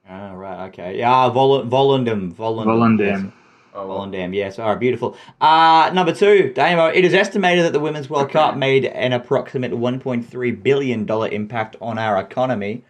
[0.10, 0.98] Oh, right, okay.
[1.00, 2.34] Yeah, ah, Vol- Volendam.
[2.34, 2.66] Volendam.
[2.98, 3.34] Volendam.
[3.76, 3.84] Yes.
[3.84, 4.08] Oh, well.
[4.08, 4.58] Volendam, yes.
[4.58, 5.18] All right, beautiful.
[5.42, 6.88] Uh, number two, Damo.
[6.88, 11.98] It is estimated that the Women's World Cup made an approximate $1.3 billion impact on
[12.00, 12.86] our economy.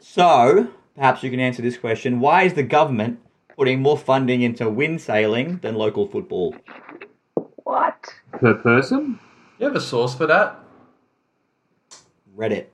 [0.00, 2.20] So, perhaps you can answer this question.
[2.20, 3.18] Why is the government
[3.56, 6.54] putting more funding into wind sailing than local football?
[7.64, 8.14] What?
[8.32, 9.18] per person?
[9.58, 10.60] You have a source for that?
[12.36, 12.66] Reddit.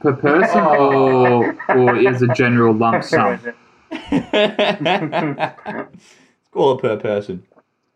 [0.00, 3.40] Per person or, or is a general lump sum?
[6.58, 7.44] Call it per person.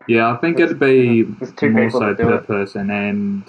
[0.07, 2.47] Yeah, I think it'd be two more so per it.
[2.47, 3.43] person and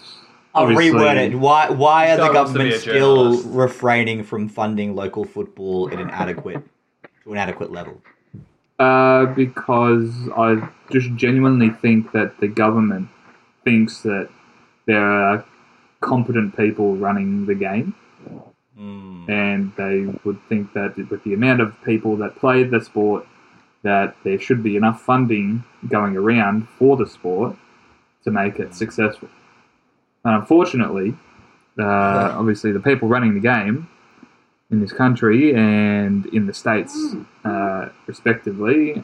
[0.55, 1.35] I'll obviously- reword it.
[1.35, 5.87] Why why are the guy wants to be government still refraining from funding local football
[5.93, 6.63] at an adequate
[7.25, 8.01] to an adequate level?
[8.79, 13.09] Uh, because I just genuinely think that the government
[13.63, 14.29] thinks that
[14.87, 15.45] there are
[16.01, 17.93] competent people running the game,
[18.79, 19.29] Mm.
[19.29, 23.25] and they would think that with the amount of people that play the sport,
[23.83, 27.55] that there should be enough funding going around for the sport
[28.23, 29.29] to make it successful.
[30.25, 31.15] And unfortunately,
[31.77, 33.89] uh, obviously, the people running the game
[34.71, 39.03] in this country and in the states, uh, respectively,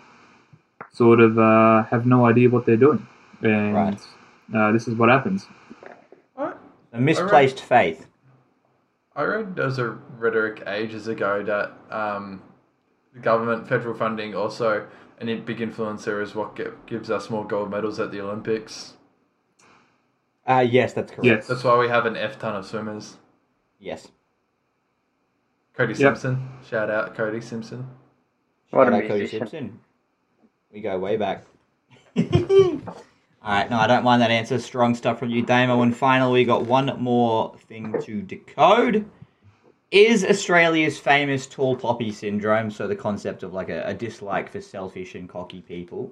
[0.94, 3.06] sort of uh, have no idea what they're doing,
[3.42, 4.08] and Right.
[4.56, 5.48] uh, this is what happens.
[6.92, 8.08] A misplaced faith.
[9.16, 12.49] I read there was a rhetoric ages ago that um, the
[13.22, 14.88] government, federal funding, also
[15.20, 18.94] and a big influencer is what ge- gives us more gold medals at the Olympics.
[20.48, 21.26] Uh, yes, that's correct.
[21.26, 21.48] Yes.
[21.48, 23.18] That's why we have an F ton of swimmers.
[23.80, 24.08] Yes.
[25.74, 25.98] Cody Yep.
[26.18, 27.88] Simpson, shout out Cody Simpson.
[28.72, 29.28] What a Shout out Cody.
[29.28, 29.80] Simpson.
[30.72, 31.46] We go way back.
[33.42, 34.60] All right, no, I don't mind that answer.
[34.60, 35.82] Strong stuff from you, Damo.
[35.82, 39.06] And finally, we got one more thing to decode.
[39.92, 44.62] Is Australia's famous tall poppy syndrome, so the concept of like a, a dislike for
[44.62, 46.12] selfish and cocky people,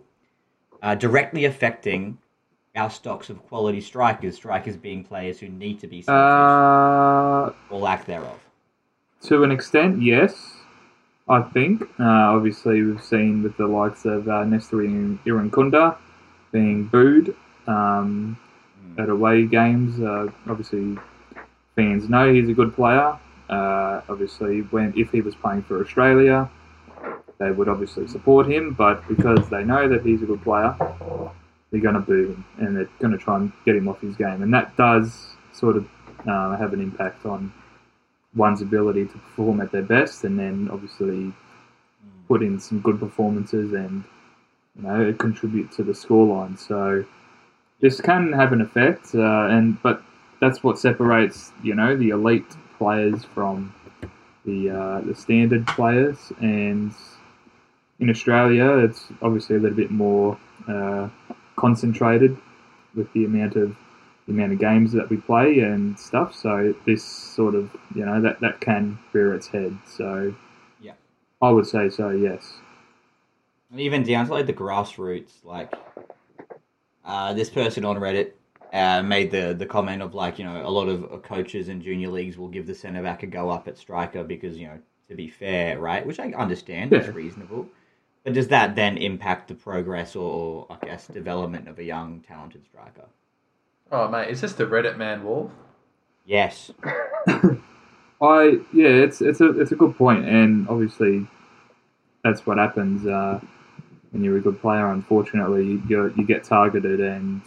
[0.82, 2.18] uh, directly affecting
[2.76, 4.36] our stocks of quality strikers?
[4.36, 8.40] Strikers being players who need to be selfish Uh, or lack thereof.
[9.24, 10.54] to an extent, yes.
[11.30, 11.84] I think.
[12.00, 12.04] Uh,
[12.34, 15.98] obviously, we've seen with the likes of uh, Nestor Irankunda
[16.52, 17.36] being booed
[17.68, 18.38] um,
[18.98, 20.00] at away games.
[20.00, 20.98] Uh, obviously,
[21.76, 23.20] fans know he's a good player.
[23.50, 26.50] Uh, obviously, when if he was playing for Australia,
[27.40, 28.74] they would obviously support him.
[28.74, 30.76] But because they know that he's a good player,
[31.72, 34.16] they're going to boo him and they're going to try and get him off his
[34.16, 34.42] game.
[34.42, 35.88] And that does sort of
[36.28, 37.52] uh, have an impact on
[38.36, 41.34] one's ability to perform at their best, and then obviously
[42.28, 44.04] put in some good performances and
[44.76, 46.58] you know contribute to the scoreline.
[46.58, 47.06] So
[47.80, 50.02] this can have an effect, uh, and but
[50.40, 53.74] that's what separates you know the elite players from
[54.46, 56.32] the uh, the standard players.
[56.40, 56.94] And
[58.00, 61.10] in Australia, it's obviously a little bit more uh,
[61.56, 62.38] concentrated
[62.96, 63.76] with the amount of
[64.28, 66.36] the amount of games that we play and stuff.
[66.36, 69.78] So this sort of you know that that can rear its head.
[69.86, 70.34] So
[70.82, 70.94] Yeah.
[71.42, 72.10] I would say so.
[72.10, 72.54] Yes.
[73.72, 75.74] And even down to like the grassroots, like
[77.04, 78.32] uh, this person on Reddit
[78.74, 81.82] uh, made the the comment of like you know a lot of uh, coaches in
[81.82, 84.80] junior leagues will give the centre back a go up at striker because you know
[85.10, 86.06] to be fair, right?
[86.06, 87.14] Which I understand, it's Yeah.
[87.14, 87.68] reasonable.
[88.24, 92.20] But does that then impact the progress or, or I guess development of a young
[92.28, 93.06] talented striker?
[93.92, 95.52] Oh mate, is this the Reddit man wolf?
[96.26, 96.72] Yes.
[98.22, 101.28] I yeah, it's it's a it's a good point, and obviously
[102.24, 103.40] that's what happens uh,
[104.12, 104.88] when you're a good player.
[104.88, 107.42] Unfortunately, you you get targeted, and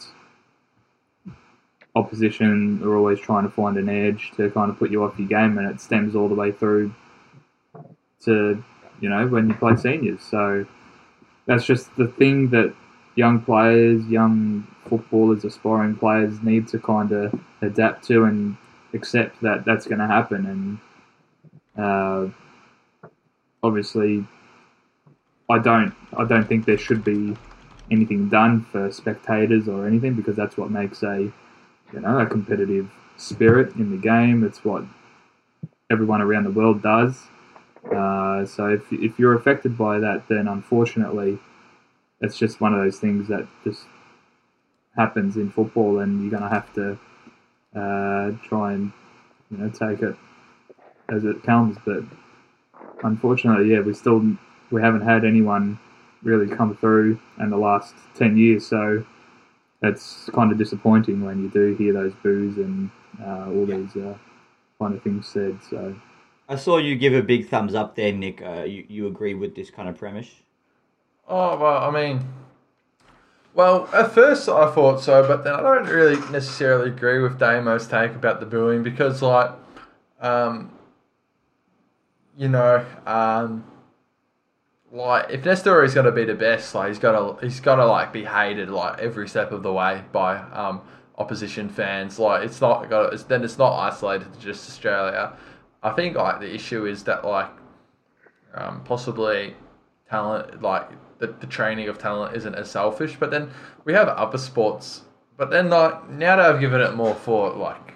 [1.95, 5.29] opposition are always trying to find an edge to kind of put you off your
[5.29, 6.95] game, and it stems all the way through
[8.25, 8.63] to
[9.01, 10.23] you know when you play seniors.
[10.23, 10.67] So
[11.47, 12.75] that's just the thing that
[13.15, 18.57] young players, young footballers, aspiring players need to kind of adapt to and
[18.95, 20.81] accept that that's going to happen.
[21.77, 23.11] And uh,
[23.63, 24.27] obviously,
[25.49, 27.37] I don't I don't think there should be
[27.91, 31.33] anything done for spectators or anything because that's what makes a
[31.93, 34.45] you know a competitive spirit in the game.
[34.45, 34.85] It's what
[35.91, 37.27] everyone around the world does.
[37.85, 41.39] Uh, so if if you're affected by that, then unfortunately,
[42.21, 43.85] it's just one of those things that just
[44.97, 46.99] happens in football, and you're going to have to
[47.75, 48.93] uh, try and
[49.51, 50.17] you know take it
[51.09, 51.77] as it comes.
[51.85, 52.05] But
[53.03, 54.37] unfortunately, yeah, we still
[54.71, 55.79] we haven't had anyone
[56.23, 58.67] really come through in the last ten years.
[58.67, 59.05] So
[59.83, 62.91] it's kind of disappointing when you do hear those boos and
[63.23, 64.17] uh, all these uh,
[64.79, 65.59] kind of things said.
[65.69, 65.95] So
[66.49, 68.43] I saw you give a big thumbs up there, Nick.
[68.43, 70.29] Uh, you, you agree with this kind of premise?
[71.29, 72.25] Oh well, I mean,
[73.55, 77.87] well, at first I thought so, but then I don't really necessarily agree with Damo's
[77.87, 79.51] take about the booing because, like,
[80.21, 80.71] um,
[82.37, 83.65] you know, um,
[84.93, 87.87] like if Nestor is to be the best, like he's got to he's got to
[87.87, 90.81] like be hated like every step of the way by um
[91.19, 92.19] opposition fans.
[92.19, 95.33] Like it's not got it's then it's not isolated to just Australia.
[95.83, 97.51] I think like the issue is that like
[98.55, 99.55] um, possibly
[100.09, 100.89] talent like
[101.19, 103.51] the, the training of talent isn't as selfish but then
[103.85, 105.03] we have other sports
[105.37, 107.95] but then like now that I've given it more thought like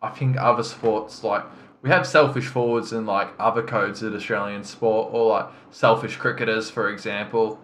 [0.00, 1.44] I think other sports like
[1.82, 6.70] we have selfish forwards and like other codes in Australian sport or like selfish cricketers
[6.70, 7.58] for example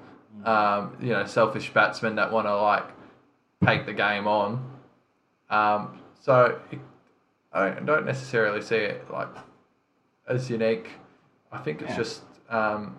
[0.44, 2.84] um, you know selfish batsmen that want to like
[3.64, 4.64] take the game on
[5.50, 6.60] um, so
[7.52, 9.28] I don't, don't necessarily see it like
[10.28, 10.90] as unique.
[11.50, 11.96] I think it's Yeah.
[11.96, 12.96] just um,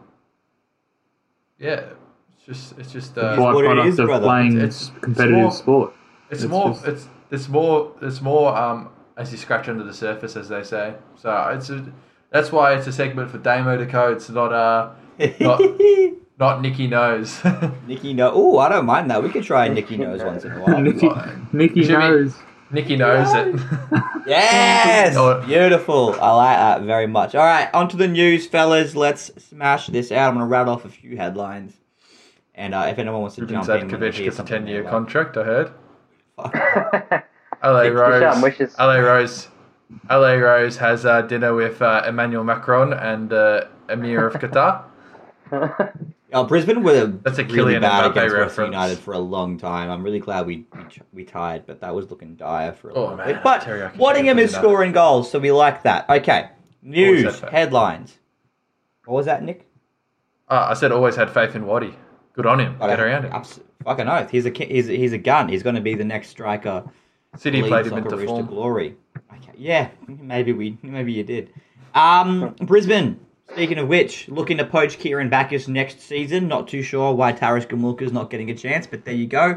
[1.59, 1.83] yeah,
[2.35, 4.25] it's just it's just uh, what it byproduct is, of brother.
[4.25, 5.93] playing It's- it's- competitive it's more- sport.
[6.31, 6.69] It's, It's more.
[6.69, 7.91] just- It's it's more.
[8.01, 8.57] It's more.
[8.57, 8.89] Um,
[9.19, 10.93] as you scratch under the surface, as they say.
[11.17, 11.85] So it's a,
[12.31, 14.17] that's why it's a segment for Damo to code.
[14.17, 14.91] It's not uh
[15.39, 15.61] not
[16.39, 17.39] not Nicky knows.
[17.87, 18.31] Nicky no.
[18.33, 19.21] Oh, I don't mind that.
[19.21, 20.81] We could try Nicky nose once in a while.
[20.81, 21.09] Nicky,
[21.51, 21.99] Nicky Jimmy.
[21.99, 22.35] knows.
[22.71, 23.55] Nicky knows it.
[24.27, 25.41] Yes, Oh.
[25.43, 26.13] beautiful.
[26.21, 27.33] I like that very much.
[27.33, 28.95] All right, on to the news, fellas.
[28.95, 30.29] Let's smash this out.
[30.29, 31.73] I'm gonna rattle off a few headlines,
[32.53, 34.67] and uh, if anyone wants to Ruben jump in, when they Zadkovic gets a ten
[34.67, 35.35] year contract.
[35.35, 37.23] I heard.
[37.63, 38.41] LA Rose.
[38.41, 38.75] Wishes.
[38.79, 39.47] LA Rose.
[40.09, 44.83] LA Rose has uh, dinner with uh, Emmanuel Macron and uh, Emir of Qatar.
[46.31, 48.65] Oh, Brisbane were That's a really bad against Western.
[48.67, 49.89] United for a long time.
[49.89, 53.15] I'm really glad we we, we tied, but that was looking dire for a Oh,
[53.15, 53.43] man, bit.
[53.43, 56.07] But teriyaki Waddingham is scoring goals, so we like that.
[56.07, 56.49] Okay,
[56.83, 58.19] news headlines.
[59.05, 59.65] What was that, Nick?
[60.49, 61.95] Ah, I said always had faith in Waddy.
[62.33, 62.77] Good on him.
[62.79, 63.33] Get around him.
[63.33, 64.29] Abs- fucking oath.
[64.29, 65.49] He's a he's he's a gun.
[65.49, 66.83] He's going to be the next striker.
[67.37, 68.45] City Lead played him into Rooster form.
[68.47, 68.95] glory.
[69.33, 71.53] Okay, yeah, maybe we maybe you did.
[71.93, 73.19] Um, Brisbane.
[73.51, 76.47] Speaking of which, looking to poach Kieran Backus next season.
[76.47, 79.55] Not too sure why Taras Gomulka's not getting a chance, but there you go.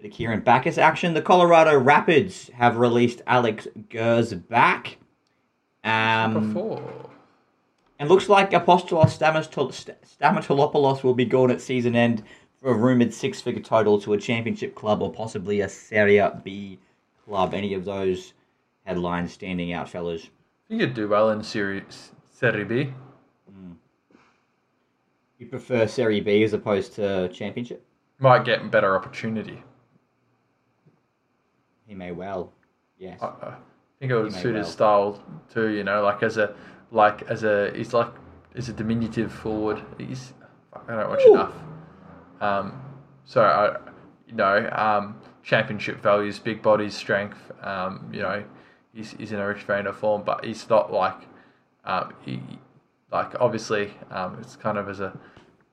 [0.00, 1.12] Bit of Kieran Backus action.
[1.12, 4.94] The Colorado Rapids have released Alex Gersbach.
[5.84, 7.10] Um, Before.
[7.98, 12.22] and looks like Apostolos Stamatol- St- Stamatelopoulos will be gone at season end
[12.60, 16.78] for a rumoured six figure total to a championship club or possibly a Serie B
[17.28, 17.54] club.
[17.54, 18.32] Any of those
[18.84, 20.30] headlines standing out, fellas?
[20.68, 21.84] You could do well in Serie,
[22.32, 22.92] Serie B.
[25.38, 27.84] You prefer Serie B as opposed to championship?
[28.18, 29.62] Might get better opportunity.
[31.86, 32.52] He may well.
[32.98, 33.22] Yes.
[33.22, 33.54] I, I
[34.00, 35.22] think it would He suit his style
[35.52, 35.68] too.
[35.68, 36.54] You know, like as a
[36.90, 38.12] like as a he's like
[38.56, 39.80] as a diminutive forward.
[39.96, 40.34] He's
[40.88, 41.34] I don't watch Ooh.
[41.34, 41.54] enough.
[42.40, 42.82] Um,
[43.24, 43.76] so I,
[44.26, 47.38] you know, um, championship values, big body strength.
[47.62, 48.44] Um, you know,
[48.92, 51.16] he's he's in a rich vein of form, but he's not like,
[51.84, 52.40] um, he
[53.10, 55.18] like obviously um, it's kind of as a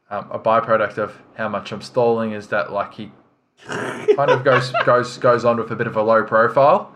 [0.09, 3.11] um, a byproduct of how much I'm stalling is that like he
[3.68, 6.93] kind of goes goes goes on with a bit of a low profile.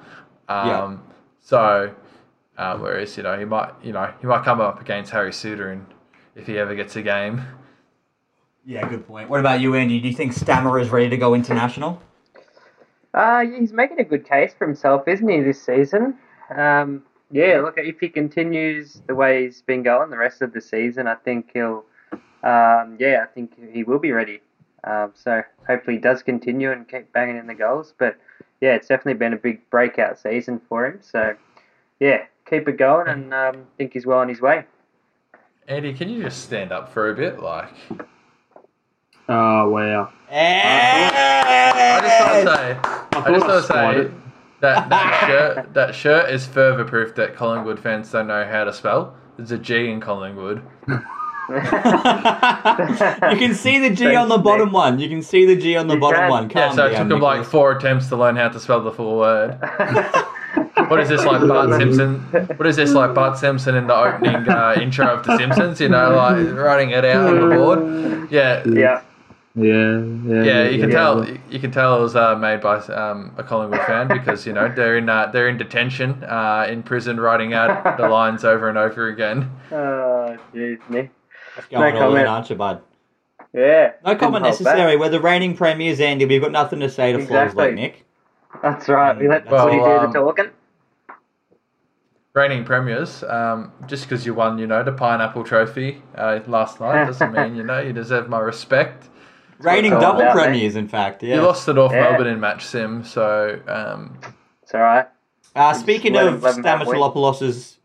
[0.48, 0.98] Um, Yeah.
[1.42, 1.96] So,
[2.58, 5.72] uh, whereas you know he might you know he might come up against Harry Souttar
[5.72, 5.86] and
[6.36, 7.44] if he ever gets a game.
[8.66, 9.30] Yeah, good point.
[9.30, 10.00] What about you, Andy?
[10.00, 12.02] Do you think Stammer is ready to go international?
[13.14, 16.18] Uh, he's making a good case for himself, isn't he, this season?
[16.56, 20.62] Um, yeah, look, if he continues the way he's been going the rest of the
[20.62, 21.86] season, I think he'll,
[22.44, 24.42] um, yeah, I think he will be ready.
[24.84, 27.94] Um, so hopefully he does continue and keep banging in the goals.
[27.98, 28.18] But
[28.62, 31.00] yeah, it's definitely been a big breakout season for him.
[31.02, 31.36] So
[32.00, 34.66] yeah, keep it going and um, think he's well on his way.
[35.68, 37.40] Andy, can you just stand up for a bit?
[37.40, 37.70] Like,
[39.32, 40.12] Oh wow!
[40.32, 44.12] I just want to say, I I just want to say
[44.62, 48.74] that that shirt that shirt is further proof that Collingwood fans don't know how to
[48.74, 49.16] spell.
[49.38, 50.62] There's a G in Collingwood.
[50.88, 50.96] you
[53.38, 55.00] can see the G on the bottom one.
[55.00, 56.30] You can see the G on the You bottom can.
[56.30, 56.50] one.
[56.50, 59.18] Yeah, so it took him like four attempts to learn how to spell the full
[59.18, 59.58] word.
[60.88, 62.20] What is this like Bart Simpson?
[62.58, 65.80] What is this like Bart Simpson in the opening uh, intro of The Simpsons?
[65.80, 68.32] You know, like writing it out on the board.
[68.32, 69.02] Yeah, yeah.
[69.60, 70.70] Yeah, yeah, yeah.
[70.70, 70.96] You can yeah.
[70.96, 71.30] tell.
[71.50, 74.72] You can tell it was uh, made by um, a Collingwood fan because you know
[74.74, 78.78] they're in uh, they're in detention, uh, in prison, writing out the lines over and
[78.78, 79.52] over again.
[79.72, 81.12] Oh, jeez, Nick.
[81.70, 82.28] Going No all in, comment.
[82.28, 82.82] aren't you, bud?
[83.54, 83.94] Yeah.
[84.06, 84.44] No comment hold back.
[84.44, 84.96] necessary.
[84.98, 86.26] We're the reigning premiers, Andy.
[86.26, 88.06] We've got nothing to say to flaws like Nick.
[88.62, 89.18] That's right.
[89.18, 90.52] We let Well, Footy do um, the talking.
[92.34, 97.06] Reigning premiers, um, just because you won, you know, the pineapple trophy uh, last night
[97.06, 99.10] doesn't mean you know you deserve my respect.
[99.60, 101.22] Reigning double premiers, in fact.
[101.24, 101.36] Yeah.
[101.36, 102.02] You lost to North Yeah.
[102.10, 104.18] Melbourne in match sim, so um,
[104.64, 105.08] It's all right.
[105.56, 106.96] Uh, speaking of him- let him have a win.
[106.98, 107.80] Stamatelopoulos's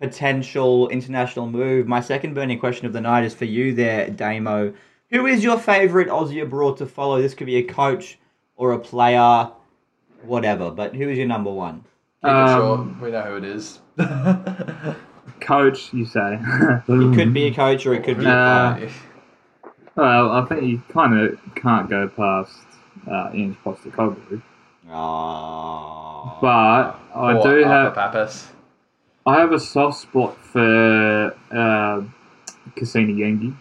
[0.00, 4.74] potential international move, my second burning question of the night is for you there, Damo.
[5.10, 7.22] Who is your favourite Aussie abroad to follow?
[7.22, 8.18] This could be a coach
[8.56, 9.48] or a player,
[10.22, 10.70] whatever.
[10.70, 11.84] But who is your number one?
[12.22, 12.58] keep it Um,
[12.96, 13.00] short.
[13.02, 13.80] We know who it is.
[15.40, 16.38] Coach, you say?
[16.88, 18.90] It could be a coach or it could be a player.
[19.96, 22.52] Well, I think you kind of can't go past
[23.10, 24.42] uh, Ange Postecoglou,
[24.90, 26.38] Oh.
[26.40, 26.48] but
[27.14, 28.48] I Or do Arthur have Papas.
[29.24, 32.02] I have a soft spot for uh,
[32.76, 33.56] Kusini Yengi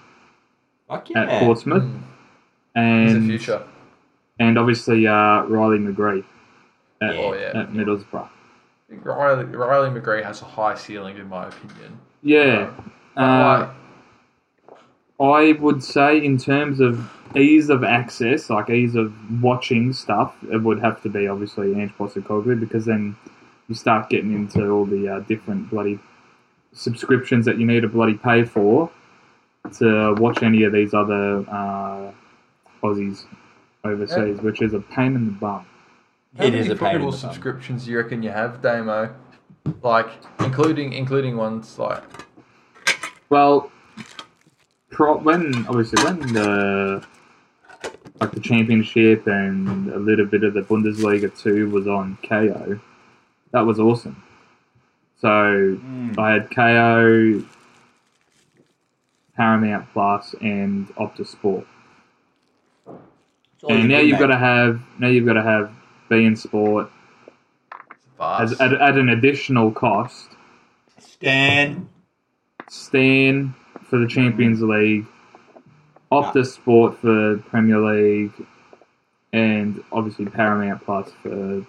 [0.88, 1.40] Fuck at.
[1.44, 1.84] Portsmouth,
[2.76, 3.64] Mm, He's the and future.
[4.40, 6.24] and obviously uh, Riley McGree
[7.02, 7.22] at, Yeah.
[7.22, 7.62] Oh, yeah.
[7.62, 8.30] at Middlesbrough.
[8.90, 11.98] Riley, Riley McGree has a high ceiling, in my opinion.
[12.22, 12.72] Yeah.
[13.16, 13.70] But, Uh, like,
[15.20, 20.62] I would say, in terms of ease of access, like ease of watching stuff, it
[20.62, 23.16] would have to be obviously Ange Postecoglou because then
[23.68, 26.00] you start getting into all the uh, different bloody
[26.74, 28.92] subscriptions that you need to bloody pay for
[29.78, 32.12] to watch any of these other uh,
[32.84, 33.24] Aussies
[33.84, 35.66] overseas, which is a pain in the bum.
[36.38, 39.16] how It many is a pain football subscriptions do you reckon you have, Damo?
[39.82, 40.10] Like,
[40.40, 42.04] including including ones like
[43.30, 43.72] Well,
[44.96, 47.06] pro- when obviously when the
[48.22, 52.80] like the championship and a little bit of the Bundesliga two was on Kayo,
[53.52, 54.24] that was awesome.
[55.18, 56.18] So Mm.
[56.18, 57.46] I had Kayo,
[59.36, 61.68] Paramount Plus, and Optus Sport.
[63.68, 65.72] And now you've got to have now you've got to have
[66.10, 66.90] beIN Sport
[68.20, 70.30] as at, at an additional cost.
[71.00, 71.90] Stan.
[72.70, 73.54] Stan
[73.90, 75.06] for the Champions League,
[76.12, 78.34] Optus Sport for Premier League,
[79.34, 81.66] and obviously Paramount Plus for.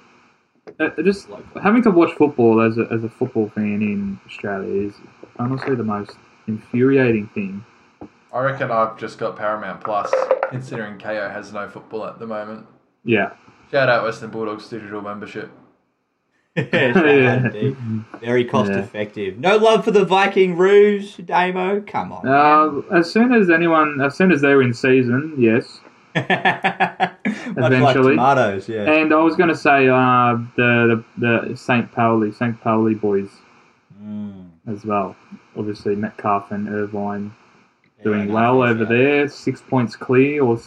[0.80, 1.28] Uh, just
[1.62, 4.94] having to watch football as a, as a football fan in Australia is
[5.38, 6.16] honestly the most
[6.48, 7.64] infuriating thing.
[8.32, 10.12] I reckon I've just got Paramount Plus,
[10.50, 12.66] considering Kayo has no football at the moment.
[13.04, 13.34] Yeah.
[13.70, 15.50] Shout out Western Bulldogs digital membership.
[16.72, 17.52] Shout.
[18.20, 18.78] Very cost Yeah.
[18.78, 19.38] effective.
[19.38, 21.80] No love for the Viking Rouge, Damo.
[21.82, 22.26] Come on.
[22.26, 25.80] Uh, as soon as anyone, as soon as they're in season, yes.
[26.14, 27.22] Much like
[27.56, 28.16] eventually.
[28.16, 28.90] tomatoes, yeah.
[28.90, 31.90] And I was going to say uh, the the, the St.
[31.92, 32.60] Pauli, St.
[32.60, 33.28] Pauli boys
[34.02, 34.50] Mm.
[34.68, 35.16] as well.
[35.56, 37.32] Obviously Metcalfe and Irvine
[38.04, 38.88] doing Yeah, well over yeah.
[38.88, 39.28] there.
[39.28, 40.58] Six points clear or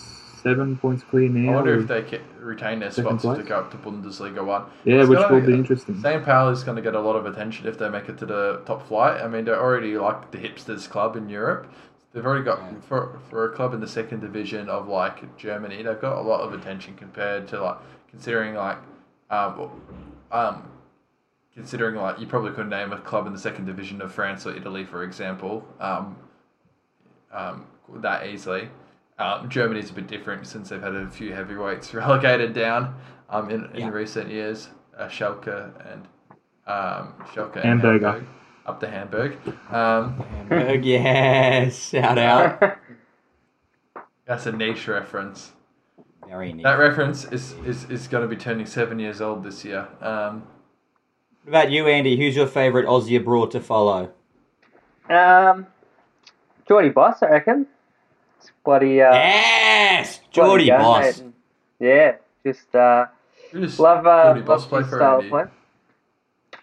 [0.42, 1.52] seven points clear now.
[1.52, 3.48] I wonder if they ca- retain their spots to place?
[3.48, 4.64] go up to Bundesliga one.
[4.84, 6.00] yeah, It's which gonna- will be interesting.
[6.02, 6.24] St.
[6.24, 8.62] Pauli is going to get a lot of attention if they make it to the
[8.66, 9.22] top flight.
[9.22, 11.68] I mean, they're already like the hipsters club in Europe.
[12.14, 15.84] They've already got for for a club in the second division of like Germany.
[15.84, 17.78] They've got a lot of attention compared to like
[18.10, 18.78] considering like
[19.30, 19.70] um
[20.32, 20.64] um
[21.54, 24.56] considering like you probably couldn't name a club in the second division of France or
[24.56, 25.68] Italy, for example.
[25.80, 26.16] Um,
[27.32, 27.66] um,
[27.98, 28.70] that easily.
[29.20, 32.96] Um, Germany's a bit different since they've had a few heavyweights relegated down
[33.30, 33.90] um, in, in Yeah.
[33.90, 34.70] recent years.
[34.98, 36.08] Uh, Schalke and
[36.68, 38.12] um, Schalke and Hamburger.
[38.12, 38.28] Hamburg,
[38.66, 39.38] up to Hamburg.
[39.70, 40.18] Um,
[40.50, 41.90] Hamburg, yes.
[41.90, 42.78] Shout out.
[44.26, 45.52] that's a niche reference.
[46.28, 46.64] Very neat.
[46.64, 49.88] That reference is, is, is going to be turning seven years old this year.
[50.02, 50.44] Um,
[51.44, 52.18] What about you, Andy?
[52.18, 54.12] Who's your favourite Aussie abroad to follow?
[55.10, 55.66] Um,
[56.68, 57.66] Jordy Bos, I reckon.
[58.40, 59.02] It's bloody.
[59.02, 60.20] Uh, yes!
[60.34, 61.22] bloody Geordie go, Boss.
[61.22, 61.32] mate.
[61.80, 62.16] Yeah,
[62.46, 63.06] just uh,
[63.52, 65.44] who love uh, Jordy Bos love play his style of play.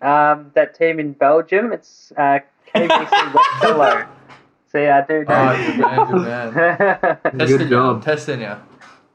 [0.03, 2.41] Um, that team in Belgium, it's uh,
[2.75, 4.07] KBC Westerlo.
[4.71, 5.55] So yeah, I do know.
[5.55, 7.19] Oh, good man, good man.
[7.33, 8.05] Good Testing you, job.
[8.05, 8.57] testing you.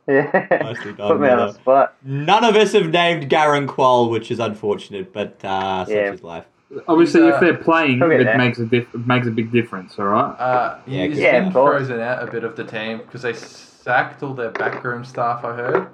[0.07, 0.47] yeah.
[0.63, 1.95] Nicely done, Put me on the spot.
[2.03, 6.13] None of us have named Garang Kuol, which is unfortunate, but uh, such Yeah.
[6.13, 6.45] is life.
[6.87, 8.37] Obviously, uh, if they're playing, it there.
[8.37, 9.97] makes a diff- it makes a big difference.
[9.99, 10.31] All right.
[10.39, 13.33] Uh, Yeah, he's Yeah, been of frozen out a bit of the team because they
[13.33, 15.43] sacked all their backroom staff.
[15.43, 15.87] I heard.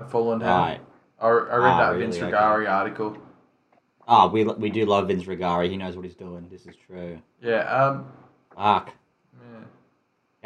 [0.00, 0.40] At Fulham.
[0.40, 0.80] Right.
[1.20, 2.02] I, I read Ah, that really?
[2.04, 2.30] Vince Okay.
[2.32, 3.16] Regari article.
[4.08, 5.68] Ah, we we do love Vince Rugari.
[5.68, 6.46] He knows what he's doing.
[6.50, 7.20] This is true.
[7.42, 7.60] Yeah.
[7.62, 8.06] Um.
[8.56, 8.92] Fuck.
[9.34, 9.64] yeah.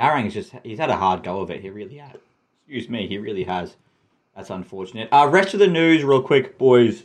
[0.02, 1.60] Garang's just he's had a hard go of it.
[1.60, 2.16] He really has.
[2.66, 3.76] Excuse me, he really has.
[4.34, 5.08] That's unfortunate.
[5.12, 7.04] Uh rest of the news real quick, boys.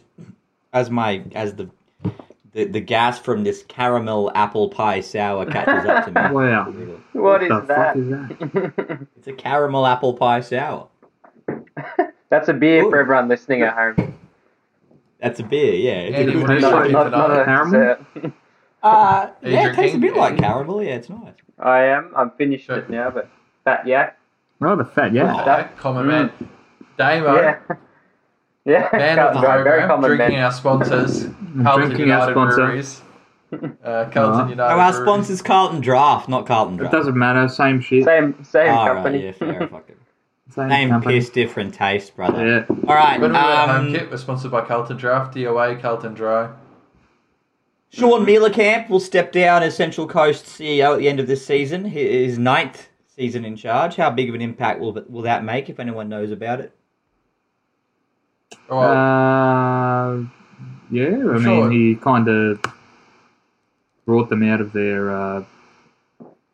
[0.73, 1.69] As my as the
[2.53, 6.29] the, the gas from this caramel apple pie sour catches up to me.
[6.35, 6.73] Wow.
[7.13, 7.95] What is the that?
[7.95, 9.07] fuck is that?
[9.17, 10.87] It's a caramel apple pie sour.
[12.29, 12.89] That's a beer Ooh.
[12.89, 14.13] for everyone listening at home.
[15.19, 15.91] That's a beer, yeah.
[16.01, 16.91] It's a Andy, good what do you beer.
[16.91, 17.97] Not, not, not a Caramel?
[18.13, 18.33] dessert.
[18.81, 20.81] Uh, yeah, it tastes a bit like caramel.
[20.81, 21.33] Yeah, it's nice.
[21.59, 22.13] I am.
[22.15, 22.77] I'm finished Sure.
[22.77, 23.29] it now, but
[23.65, 24.17] fat yak.
[24.61, 25.35] Rather fat, yeah.
[25.35, 25.41] Oh.
[25.51, 26.31] Okay, common man.
[26.97, 27.59] Damo, Yeah.
[28.65, 28.89] Yeah.
[28.93, 30.45] man of the Carlton very program, common drinking man.
[30.45, 31.23] our sponsors.
[31.63, 32.55] Carlton drinking our United sponsor.
[32.57, 33.01] Breweries.
[33.51, 33.57] Uh,
[34.11, 34.55] Carlton Uh, United.
[34.57, 37.47] No, our sponsor's Carlton Draft, not Carlton It doesn't matter.
[37.47, 38.05] Same shit.
[38.05, 39.23] Same same All right, company.
[39.25, 39.97] yeah, fair, fuck it.
[40.51, 41.15] Same, Same company.
[41.19, 42.45] piss, different taste, brother.
[42.45, 42.65] Yeah.
[42.87, 45.79] All right, When we were at Home um, Kit, we're sponsored by Carlton Draft, DOA,
[45.81, 46.49] Carlton Dry.
[47.91, 51.85] Sean Mielekamp will step down as Central Coast CEO at the end of this season.
[51.85, 53.95] His ninth season in charge.
[53.95, 55.69] How big of an impact will will that make?
[55.69, 56.75] If anyone knows about it.
[58.79, 60.23] Uh,
[60.91, 61.39] yeah, I Sure.
[61.39, 62.61] mean, he kind of
[64.05, 65.43] brought them out of their uh,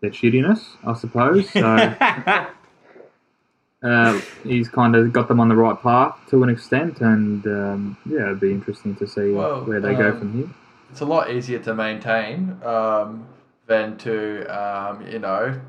[0.02, 1.50] their shittiness, I suppose.
[1.50, 1.96] So,
[3.84, 7.98] uh, he's kind of got them on the right path to an extent, and um,
[8.06, 10.50] yeah, it'd be interesting to see Well, where they go um, from here.
[10.92, 13.28] it's a lot easier to maintain um,
[13.68, 15.60] than to um, you know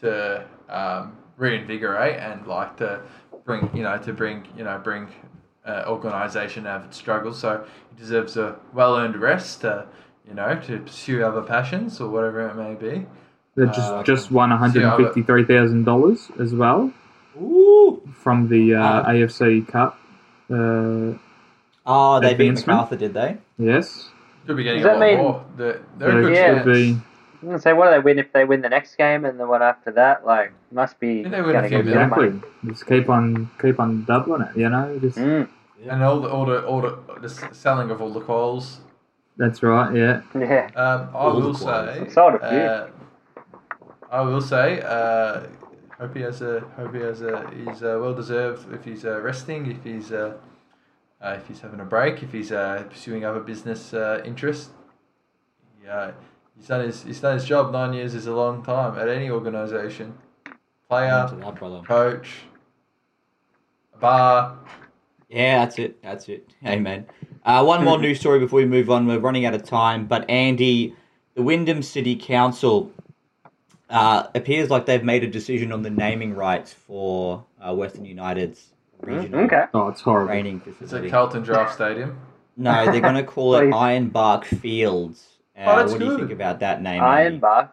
[0.00, 3.02] to um, reinvigorate and like to
[3.44, 5.08] bring you know to bring you know bring
[5.66, 7.38] uh, organisation out of its struggles.
[7.38, 7.64] So
[7.94, 9.86] he deserves a well earned rest to
[10.28, 13.06] you know to pursue other passions or whatever it may be.
[13.56, 16.30] They just uh, just won one hundred see, I and would- fifty three thousand dollars
[16.38, 16.92] as well
[17.40, 18.02] Ooh.
[18.22, 19.10] from the uh, Ah.
[19.10, 19.98] AFC Cup.
[20.50, 21.18] Uh,
[21.88, 22.66] Oh, they beat Advancement?
[22.78, 23.36] MacArthur, did they?
[23.58, 24.10] yes,
[24.44, 25.44] Could be getting Does a lot mean- more.
[25.56, 26.62] They're, they're so a good Yeah.
[26.64, 26.98] be
[27.42, 29.46] I'm gonna say, what do they win if they win the next game and the
[29.46, 30.26] one after that?
[30.26, 32.30] Like, must be they win a few get exactly.
[32.30, 32.40] money.
[32.66, 34.56] Just keep on keep on doubling it.
[34.56, 35.48] You know, just Mm,
[35.88, 38.80] And all the all the all the, the selling of all the calls.
[39.36, 39.94] that's right.
[39.94, 40.70] Yeah, yeah.
[40.74, 41.58] Um, I All will quals.
[41.94, 42.00] say.
[42.00, 42.58] I've sold a few.
[42.58, 42.88] Uh,
[44.10, 44.80] I will say.
[44.80, 45.42] Uh,
[45.98, 46.60] hope he has a.
[46.76, 47.50] Hope he has a.
[47.54, 49.70] He's uh, well deserved if he's uh, resting.
[49.70, 50.12] If he's.
[50.12, 50.38] Uh,
[51.20, 52.22] uh, if he's having a break.
[52.22, 54.70] If he's uh, pursuing other business uh, interests.
[55.84, 56.12] Yeah,
[56.56, 57.02] he's done his.
[57.02, 57.70] He's done his job.
[57.72, 60.16] Nine years is a long time at any organisation.
[60.88, 62.42] Player, Answer coach,
[64.00, 64.58] bar.
[65.28, 66.00] Yeah, that's it.
[66.02, 66.48] That's it.
[66.64, 67.06] Amen.
[67.44, 69.06] Uh, one more news story before we move on.
[69.06, 70.06] We're running out of time.
[70.06, 70.94] But Andy,
[71.34, 72.92] the Wyndham City Council
[73.90, 78.72] uh, appears like they've made a decision on the naming rights for uh, Western United's
[79.00, 79.64] regional Mm, Okay.
[79.74, 80.28] oh, it's horrible.
[80.28, 81.08] training It's facility.
[81.08, 82.18] at Carlton Draft Stadium.
[82.56, 83.74] No, they're going to call it Please.
[83.74, 85.26] Ironbark Fields.
[85.56, 87.02] Uh, Oh, that's what do you think about that name?
[87.02, 87.38] Andy?
[87.40, 87.70] Ironbark.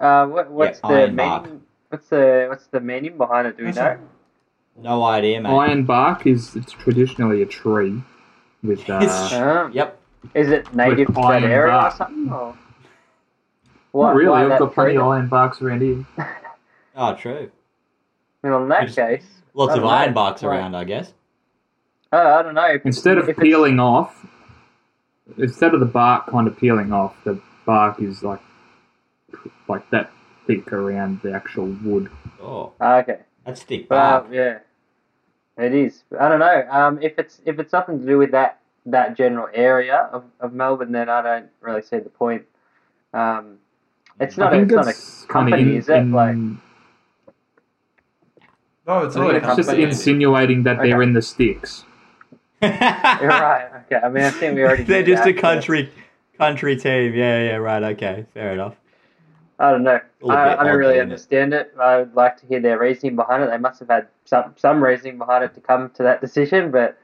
[0.00, 1.42] Uh, what, what's Yeah, the Ironbark.
[1.44, 1.62] meaning?
[1.88, 3.56] What's the what's the meaning behind it?
[3.56, 4.08] Do we That's know?
[4.76, 5.50] No idea, mate.
[5.50, 8.02] Iron bark is it's traditionally a tree
[8.62, 9.98] with uh, It's- Uh, Yep.
[10.34, 11.92] is it native to that iron area bark.
[11.92, 12.32] or something?
[12.32, 12.56] Or?
[13.94, 14.30] not really.
[14.30, 14.96] why I've that got plenty tree?
[15.02, 16.04] of iron barks around here.
[16.94, 17.50] Oh, true.
[18.42, 19.90] Well, in that Just- case, Lots of don't know.
[20.22, 21.14] ironbarks around, I guess.
[22.12, 22.66] Oh, I don't know.
[22.66, 24.26] If, Instead of if it's- peeling off,
[25.38, 28.40] instead of the bark kind of peeling off, the bark is like
[29.68, 30.10] like that
[30.46, 32.10] thick around the actual wood.
[32.42, 33.20] Oh, Ah, okay.
[33.44, 34.32] That's thick Well, bark.
[34.32, 34.58] yeah,
[35.58, 36.04] it is.
[36.18, 36.66] I don't know.
[36.70, 40.52] Um, if it's if it's nothing to do with that that general area of, of
[40.52, 42.44] Melbourne, then I don't really see the point.
[43.14, 43.58] Um,
[44.20, 44.52] it's not.
[44.52, 45.96] I A, think it's not a it's kind company, in, is it?
[45.98, 46.36] in- Like,
[48.86, 51.84] No, it's Oh, not it's just insinuating that they're in the sticks.
[52.62, 53.68] you're right.
[53.86, 53.96] Okay.
[54.04, 54.82] I mean, I think we already.
[54.90, 55.90] They're just that, a but country
[56.38, 57.14] country team.
[57.14, 57.82] Yeah, yeah, right.
[57.94, 58.76] Okay, fair enough.
[59.58, 60.00] I don't know.
[60.22, 61.02] All a I, bit I don't really isn't it?
[61.02, 61.74] understand it.
[61.80, 63.50] I would like to hear their reasoning behind it.
[63.50, 66.70] They must have had some some reasoning behind it to come to that decision.
[66.70, 66.98] But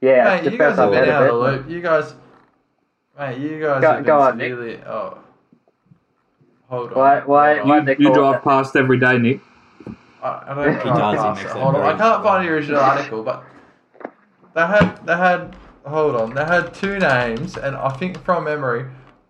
[0.00, 1.68] yeah, Mate, the you guys first have I've been out of the loop.
[1.70, 2.14] You guys,
[3.18, 4.52] mate, you guys Go- have been go on, Nick.
[4.86, 5.18] Oh,
[6.68, 6.98] hold on.
[6.98, 7.84] Why- why- hold on.
[7.86, 9.40] why You, you drive it- past every day, Nick.
[10.22, 10.96] I, I don't He know.
[10.96, 11.80] does, he Hold on, that hold on.
[11.82, 13.44] very I can't find the original article, but
[14.54, 16.34] they had they had hold on.
[16.34, 18.84] They had two names, and I think from memory,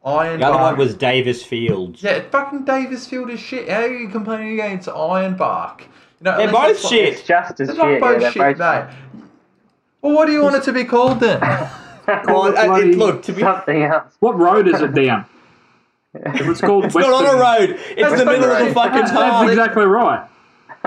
[0.04, 0.40] Iron.
[0.40, 2.02] The other Bark- one was Davis Fields.
[2.02, 3.68] yeah, fucking Davis Field is shit.
[3.68, 5.82] How are you complaining against Iron Bark?
[6.20, 7.14] You know, They're both it's shit.
[7.14, 7.84] It's just as They're shit.
[7.84, 9.24] not yeah, both they're shit, both mate.
[10.02, 11.40] Well, what do you want it to be called then?
[12.24, 14.12] Well, uh, it- look, to be something else.
[14.18, 15.26] What road is it down?
[16.12, 17.78] If it's called it's not on a road.
[17.90, 20.26] It's That's the middle of the fucking That's, that's exactly right.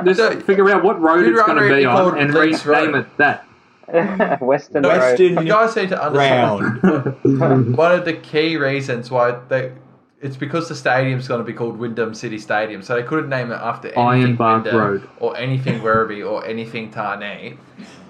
[0.04, 3.18] Just So- figure out what road it's going to be be on and rename it
[3.18, 3.46] that.
[4.42, 4.98] Western Road.
[4.98, 7.76] Western you guys need to understand.
[7.78, 9.74] One of the key reasons why they.
[10.22, 13.52] It's because the stadium's going to be called Wyndham City Stadium, so they couldn't name
[13.52, 15.10] it after anything Ironbark Wyndham Road.
[15.20, 17.58] or anything Werribee or anything Tarneit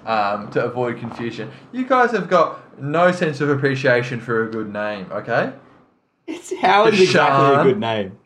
[0.06, 1.50] um, to avoid confusion.
[1.72, 5.54] You guys have got no sense of appreciation for a good name, okay?
[6.28, 8.18] It's how is exactly a good name.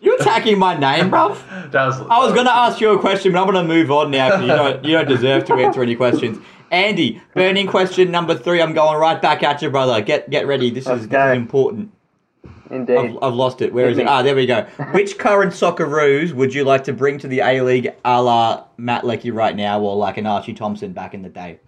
[0.00, 1.36] You attacking my name, bruv?
[1.72, 3.90] That was, I was going to ask you a question, but I'm going to move
[3.90, 6.38] on now because you don't, you don't deserve to answer any questions.
[6.70, 8.60] Andy, burning question number three.
[8.60, 10.00] I'm going right back at you, brother.
[10.00, 10.70] Get get ready.
[10.70, 11.92] This is, this is important.
[12.70, 12.96] Indeed.
[12.96, 13.72] I've, I've lost it.
[13.72, 14.08] Where is Hit it?
[14.08, 14.62] Ah, there we go.
[14.92, 19.04] Which current Socceroos would you like to bring to the A League a la Matt
[19.04, 21.60] Leckie right now or like an Archie Thompson back in the day?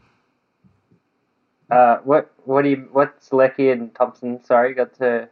[1.71, 4.43] Uh, what what do you what's Leckie and Thompson?
[4.45, 5.29] Sorry, got to.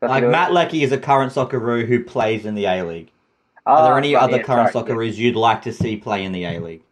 [0.00, 0.54] Got Like Matt it?
[0.54, 3.10] Leckie is a current Socceroo who plays in the A League.
[3.66, 6.24] Are there Ah, any right, other yeah, current sorry, Socceroos you'd like to see play
[6.24, 6.82] in the A League?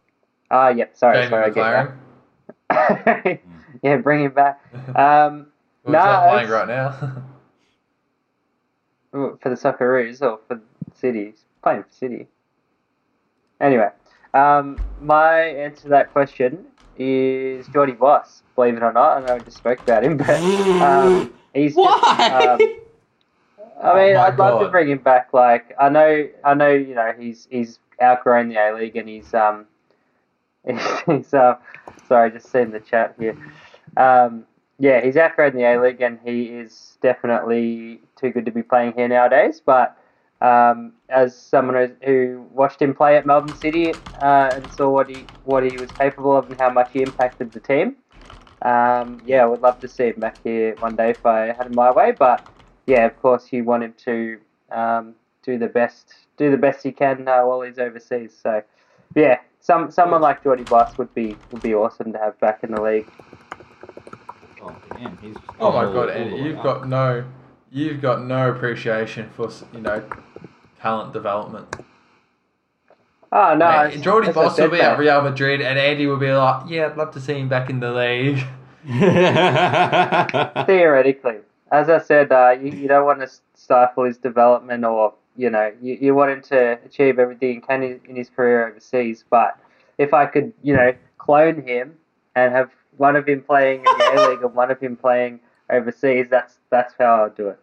[0.51, 0.57] Yeah.
[0.57, 0.95] Ah, yep.
[0.95, 1.95] Sorry, Jamie sorry, I get
[2.69, 3.39] that.
[3.83, 4.61] yeah, bring him back.
[4.95, 5.47] Um,
[5.85, 6.89] he's No, not playing right now.
[9.11, 10.61] for the Socceroos or for
[10.93, 11.25] City?
[11.27, 12.27] He's playing for City.
[13.61, 13.89] Anyway,
[14.33, 16.65] um, my answer to that question
[16.97, 18.43] is Jordy Bos.
[18.55, 21.77] Believe it or not, I know I just spoke about him, but um, he's just,
[21.77, 22.57] Why?
[22.59, 22.59] um,
[23.83, 25.33] I Oh mean, my I'd love to bring him back.
[25.33, 29.33] Like, I know, I know, you know, he's he's outgrown the A League and he's
[29.33, 29.67] um
[30.67, 31.57] he's, he's uh,
[32.07, 33.37] sorry, just seeing the chat here.
[33.97, 34.45] Um,
[34.79, 38.93] yeah, he's outgrown the A League and he is definitely too good to be playing
[38.93, 39.61] here nowadays.
[39.65, 39.97] But
[40.41, 45.09] um, as someone who, who watched him play at Melbourne City uh, and saw what
[45.09, 47.97] he what he was capable of and how much he impacted the team,
[48.63, 51.67] um, yeah, I would love to see him back here one day if I had
[51.67, 52.13] it my way.
[52.17, 52.47] But
[52.89, 54.37] yeah, of course, you want him to
[54.71, 55.13] um,
[55.43, 58.33] do the best do the best he can uh, while he's overseas.
[58.41, 58.61] So
[59.15, 62.71] yeah, some someone like Jordy Bos would be would be awesome to have back in
[62.71, 63.07] the league.
[64.61, 66.63] Oh, damn, he's Oh my all- god, all Andy, you've up.
[66.63, 67.23] got no,
[67.71, 70.03] you've got no appreciation for you know
[70.81, 71.67] talent development.
[73.31, 74.97] Oh no, Mate, it's- Jordy Bos will be at.
[74.97, 77.79] Real Madrid, and Andy will be like, "Yeah, I'd love to see him back in
[77.79, 78.43] the league."
[80.65, 81.37] theoretically.
[81.71, 85.71] As I said, uh, you, you don't want to stifle his development or, you know,
[85.81, 89.23] you, you want him to achieve everything he can in, in his career overseas.
[89.29, 89.57] But
[89.97, 91.95] if I could, you know, clone him
[92.35, 95.39] and have one of him playing in the A League and one of him playing
[95.69, 97.59] overseas, that's that's how I'd do it.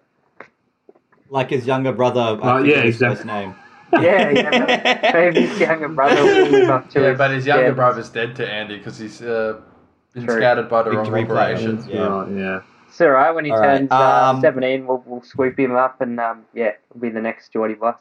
[1.31, 2.39] like his younger brother.
[2.43, 3.17] I Oh, yeah, his exactly.
[3.17, 3.55] first name.
[3.93, 5.11] Yeah, yeah.
[5.15, 7.77] Maybe his younger brother will up to yeah, his but his younger standards.
[7.77, 9.61] brother's dead to Andy because he's uh,
[10.13, 10.37] been True.
[10.37, 11.55] scouted by the wrong Victory player.
[11.55, 11.87] operations.
[11.87, 12.07] Yeah.
[12.07, 12.61] Right, yeah.
[12.89, 13.31] It's all right.
[13.33, 16.45] When he All right, turns uh, um, 17, we'll, we'll swoop him up and, um,
[16.55, 18.01] yeah, he'll be the next Jordy Bos.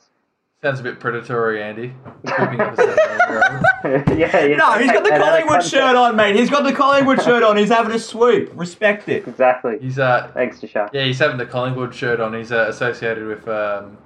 [0.62, 1.94] Sounds a bit predatory, Andy.
[2.26, 4.20] Swooping up a seven-year-old.
[4.20, 4.56] yeah, yeah.
[4.58, 6.36] No, he's got the And out of Collingwood shirt on, mate.
[6.36, 7.58] He's got the Collingwood shirt on.
[7.58, 8.52] He's having a swoop.
[8.56, 9.28] Respect it.
[9.28, 9.78] Exactly.
[9.80, 10.90] He's uh, Thanks, Tisha.
[10.92, 12.34] yeah, he's having the Collingwood shirt on.
[12.34, 13.98] He's uh, associated with um,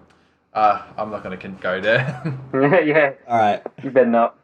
[0.53, 2.21] uh, I'm not gonna go there.
[2.83, 4.35] yeah, All right, you better not.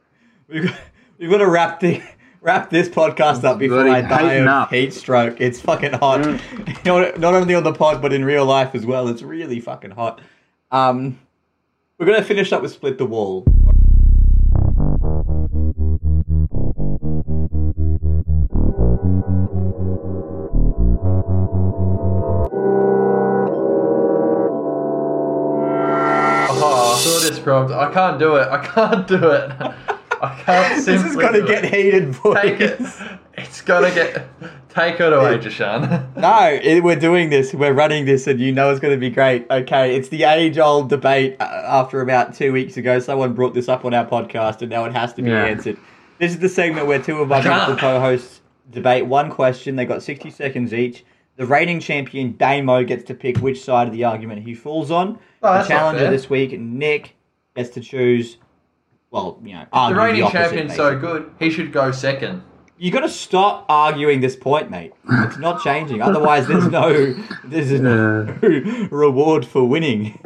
[0.48, 0.80] we've got,
[1.18, 2.02] we've got to wrap the
[2.46, 4.72] wrap this podcast up before I die of up.
[4.72, 5.41] heat stroke.
[5.41, 6.26] It's fucking hot.
[6.86, 9.08] You know, not only on the pod but in real life as well.
[9.08, 10.22] It's really fucking hot.
[10.70, 11.20] Um,
[11.98, 13.43] we're gonna finish up with split the wall.
[26.52, 27.74] oh, I saw this, bro.
[27.74, 28.48] I can't do it.
[28.48, 29.76] I can't do it.
[30.26, 31.74] I can't This is gonna get it.
[31.74, 32.36] heated, boys.
[32.42, 32.82] Take it.
[33.38, 34.28] It's gonna get.
[34.70, 36.16] Take it away, Jashan.
[36.18, 37.54] No, it, we're doing this.
[37.54, 39.46] We're running this, and you know it's going to be great.
[39.50, 41.38] Okay, it's the age-old debate.
[41.40, 44.84] Uh, after about two weeks ago, someone brought this up on our podcast, and now
[44.86, 45.46] it has to be Yeah.
[45.46, 45.78] answered.
[46.20, 49.76] This is the segment where two of my beautiful co-hosts debate one question.
[49.78, 51.06] They got sixty seconds each.
[51.38, 55.20] The reigning champion Damo gets to pick which side of the argument he falls on.
[55.44, 57.16] Oh, the challenger this week, Nick,
[57.56, 58.38] gets to choose.
[59.16, 62.43] Well, you know, The argue reigning opposite, champion's so good, he should go second.
[62.78, 64.91] You got to stop arguing this point, mate.
[65.09, 66.01] It's not changing.
[66.01, 67.13] Otherwise, there's no
[67.45, 68.24] there's no
[68.91, 70.20] reward for winning.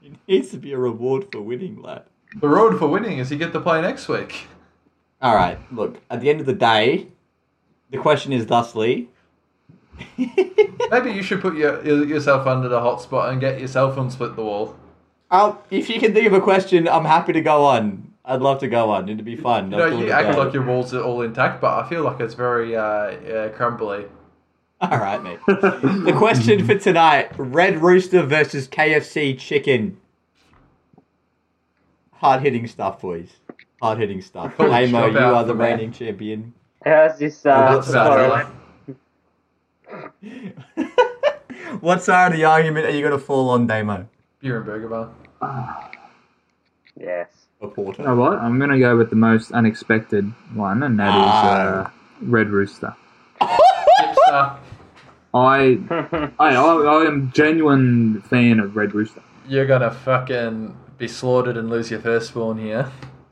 [0.00, 2.04] It needs to be a reward for winning, lad.
[2.40, 4.46] The road for winning is you get to play next week.
[5.20, 5.58] All right.
[5.74, 7.08] Look, at the end of the day,
[7.90, 9.08] the question is thusly.
[10.16, 14.12] Maybe you should put your, your- yourself under the hot spot and get yourself on
[14.12, 14.76] split the wall.
[15.28, 18.07] I'll, if you can think of a question, I'm happy to go on.
[18.28, 19.08] I'd love to go on.
[19.08, 19.70] It'd be fun.
[19.72, 22.34] You know, you act like your walls are all intact, but I feel like it's
[22.34, 24.04] very uh, uh, crumbly.
[24.82, 25.38] All right, mate.
[25.46, 29.96] the question for tonight: Red Rooster versus KFC Chicken.
[32.12, 33.30] Hard hitting stuff, boys.
[33.80, 34.54] Hard hitting stuff.
[34.56, 36.52] Pull the Hey Mo, chop you are the reigning champion.
[36.84, 37.46] How's this?
[37.46, 38.96] Uh, Well, that's about correlate?
[40.76, 41.80] it.
[41.80, 44.06] what side of the argument are you going to fall on, Damo?
[44.40, 44.88] Beer and burger
[45.40, 45.84] bar.
[47.00, 47.28] Yes.
[47.60, 48.02] Or Porter?
[48.02, 48.38] You know what?
[48.38, 51.56] I'm going to go with the most unexpected one, and that is Ah.
[51.86, 51.90] uh,
[52.22, 52.94] Red Rooster.
[53.40, 54.58] I,
[55.34, 55.78] I,
[56.38, 59.22] I, I am genuine fan of Red Rooster.
[59.46, 62.90] You're gonna fucking be slaughtered and lose your firstborn here.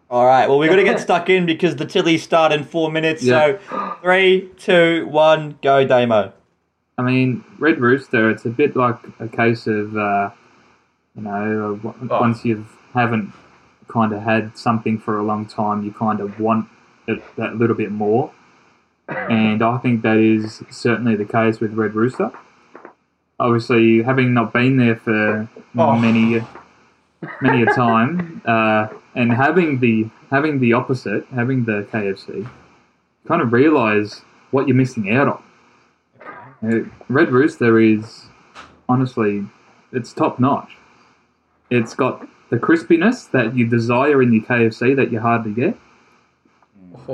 [0.09, 0.49] All right.
[0.49, 3.25] Well, we're going to get stuck in because the Tillies start in four minutes.
[3.25, 3.59] Yeah.
[3.69, 6.33] So, three, two, one, go, Damo.
[6.97, 8.31] I mean, Red Rooster.
[8.31, 10.31] It's a bit like a case of, uh,
[11.17, 11.31] you know,
[11.83, 12.21] uh, w- Oh.
[12.21, 12.65] once you
[12.95, 13.33] haven't
[13.97, 16.69] kind of had something for a long time, you kind of want
[17.09, 18.31] it that little bit more.
[19.09, 22.31] And I think that is certainly the case with Red Rooster.
[23.41, 25.99] Obviously, having not been there for Oh.
[25.99, 26.43] many,
[27.41, 32.47] many a time, uh, and having the having the opposite, having the KFC,
[33.29, 35.43] kind of realise what you're missing out on.
[36.63, 38.27] Uh, Red Rooster is
[38.89, 39.47] honestly,
[39.93, 40.73] it's top notch.
[41.71, 45.77] It's got the crispiness that you desire in your KFC that you hardly get.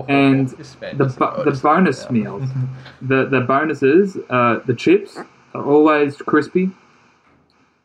[0.08, 2.48] And The, bo- the bonus stuff meals,
[3.02, 5.18] the the bonuses, uh, the chips
[5.54, 6.70] are always crispy,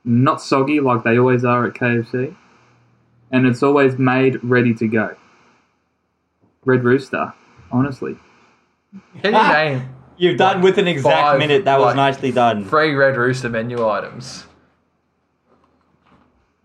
[0.06, 2.36] not soggy like they always are at KFC.
[3.32, 5.16] and it's always made ready to go.
[6.64, 7.34] Red Rooster,
[7.72, 8.18] honestly.
[9.22, 9.90] Can you name
[10.20, 11.66] You've done with an exact Five, minute.
[11.66, 12.66] That was like, nicely done.
[12.66, 14.47] three Red Rooster menu items?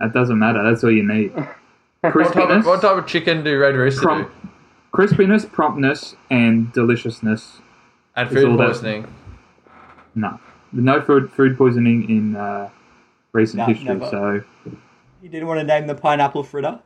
[0.02, 0.62] That doesn't matter.
[0.64, 1.32] That's all you need.
[2.02, 4.48] What type, Crispiness, of, what type of chicken do Red Rooster Prom- do?
[4.92, 7.60] crispiness, promptness, and deliciousness.
[8.16, 9.06] And It's food all that- poisoning.
[10.16, 10.40] No,
[10.72, 12.70] no food food poisoning in uh,
[13.32, 13.84] recent No, history.
[13.86, 14.10] never.
[14.10, 14.42] So
[15.22, 16.80] You didn't want to name the pineapple fritter?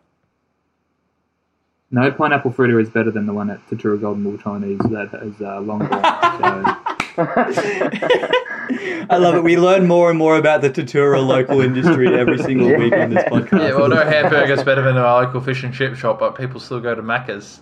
[1.91, 5.41] no pineapple fritter is better than the one at Tatura Golden Bull Chinese that is
[5.41, 6.77] uh, long gone.
[9.09, 9.43] I love it.
[9.43, 13.25] We learn more and more about the Tatura local industry every single week on this
[13.25, 13.53] podcast.
[13.53, 16.81] Yeah, well, no hamburger's better than our local fish and chip shop, but people still
[16.81, 17.61] go to Macca's.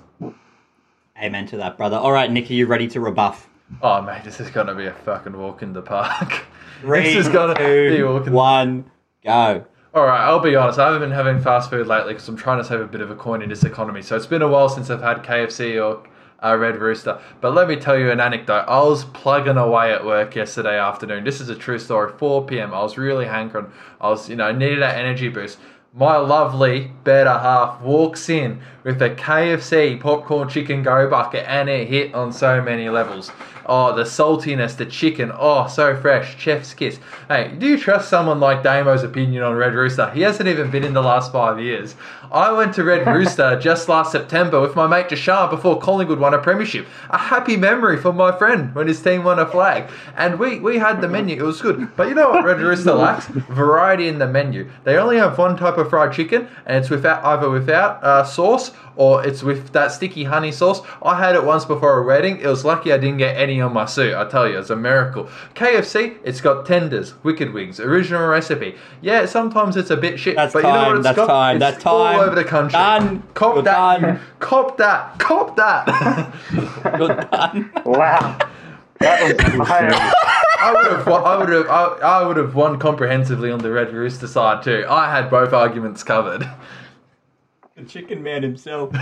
[1.22, 1.96] Amen to that, brother.
[1.96, 3.48] All right, Nick, are you ready to rebuff?
[3.80, 6.44] Oh, mate, this is going to be a fucking walk in the park.
[6.80, 8.90] Three, this is going to be a walk in one,
[9.24, 9.64] go.
[9.94, 10.80] All right, I'll be honest.
[10.80, 13.12] I haven't been having fast food lately because I'm trying to save a bit of
[13.12, 14.02] a coin in this economy.
[14.02, 16.02] So it's been a while since I've had KFC or
[16.44, 17.20] uh, Red Rooster.
[17.40, 18.64] But let me tell you an anecdote.
[18.68, 21.24] I was plugging away at work yesterday afternoon.
[21.24, 22.12] This is a true story.
[22.16, 22.74] 4 p.m.
[22.74, 23.72] I was really hankering.
[24.00, 25.58] I was, you know, needed that energy boost.
[25.96, 31.86] My lovely better half walks in with a KFC popcorn chicken go bucket and it
[31.86, 33.30] hit on so many levels.
[33.66, 36.98] Oh, the saltiness, the chicken, oh, so fresh, chef's kiss.
[37.28, 40.10] Hey, do you trust someone like Damo's opinion on Red Rooster?
[40.10, 41.94] He hasn't even been in the last five years.
[42.30, 46.34] I went to Red Rooster just last September with my mate Jashar before Collingwood won
[46.34, 46.86] a premiership.
[47.10, 49.90] A happy memory for my friend when his team won a flag.
[50.16, 51.94] And we, we had the menu, it was good.
[51.96, 53.26] But you know what Red Rooster lacks?
[53.26, 54.68] Variety in the menu.
[54.84, 58.72] They only have one type of fried chicken, and it's without either without uh, sauce
[58.96, 60.80] or it's with that sticky honey sauce.
[61.02, 62.40] I had it once before a wedding.
[62.40, 64.14] It was lucky I didn't get any on my suit.
[64.14, 65.28] I tell you, it's a miracle.
[65.54, 68.74] KFC, it's got tenders, wicked wings, original recipe.
[69.00, 71.26] Yeah, sometimes it's a bit shit, That's but you know what it's that's got?
[71.26, 72.20] time, It's that's all time.
[72.20, 72.72] over the country.
[72.72, 73.22] Done.
[73.34, 74.00] Cop You're that.
[74.00, 74.20] done.
[74.40, 75.18] Cop that.
[75.18, 76.34] Cop that.
[76.98, 77.72] You're done.
[77.84, 78.38] wow.
[79.00, 79.22] That
[79.58, 79.90] was fire.
[79.92, 81.84] I would have, I would have, I,
[82.22, 84.86] I would have won comprehensively on the Red Rooster side too.
[84.88, 86.48] I had both arguments covered.
[87.76, 88.94] the chicken man himself.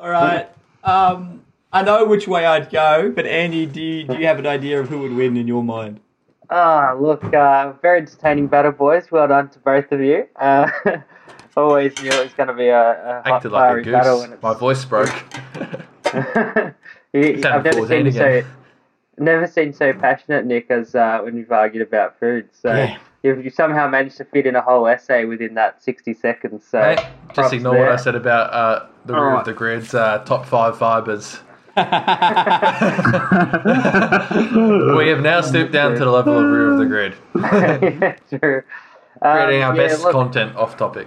[0.00, 0.48] All right.
[0.84, 1.35] Um,
[1.76, 4.80] I know which way I'd go, but Andy, do you, do you have an idea
[4.80, 6.00] of who would win in your mind?
[6.48, 9.10] Ah, look, uh, very entertaining battle, boys.
[9.10, 10.26] Well done to both of you.
[10.36, 10.70] Uh,
[11.56, 14.14] always knew it was going to be a, a hot, Acted like a fiery battle.
[14.16, 14.24] goose.
[14.24, 15.12] And it's, My voice broke.
[17.12, 18.42] You- I've never 14 seen again.
[18.42, 22.48] so never seen so passionate, Nick, as uh, when you've argued about food.
[22.52, 22.98] So Yeah.
[23.22, 26.66] you've, you somehow managed to fit in a whole essay within that sixty seconds.
[26.66, 27.00] So Mate,
[27.34, 27.84] just ignore there.
[27.84, 29.40] what I said about uh, the rear Alright.
[29.40, 31.40] of the grid's uh, top five fibres.
[34.96, 37.14] we have now stooped down to the level of rear of the grid,
[38.40, 38.62] True.
[39.20, 41.06] Um, creating our yeah, best look, content off topic.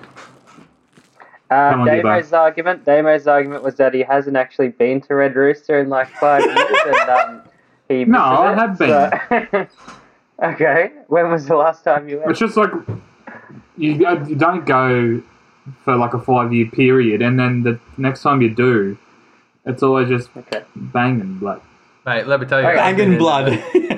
[1.50, 2.04] Uh, Come on, Gibbo.
[2.04, 2.86] Damo's argument.
[2.86, 6.60] Damo's argument was that he hasn't actually been to Red Rooster in like five years,
[6.86, 7.42] and um,
[7.88, 9.94] he No, I misses it, have so-
[10.44, 12.30] okay, when was the last time you went?
[12.30, 12.70] It's just like
[13.76, 15.20] you, you don't go
[15.84, 19.00] for like a five year period, and then the next time you do,
[19.66, 21.62] it's always just Okay, banging blood.
[22.06, 22.68] Mate, let me tell you.
[22.68, 22.80] Okay.
[22.80, 23.50] I've Banging blood.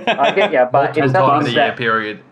[0.07, 2.23] I get you, but if Multiple times in something's a year that period.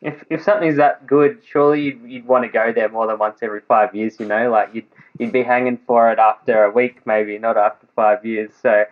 [0.00, 3.38] if, if something's that good, surely you'd, you'd want to go there more than once
[3.42, 4.18] every five years.
[4.20, 4.86] You know, like you'd
[5.18, 8.50] you'd be hanging for it after a week, maybe not after five years.
[8.62, 8.84] So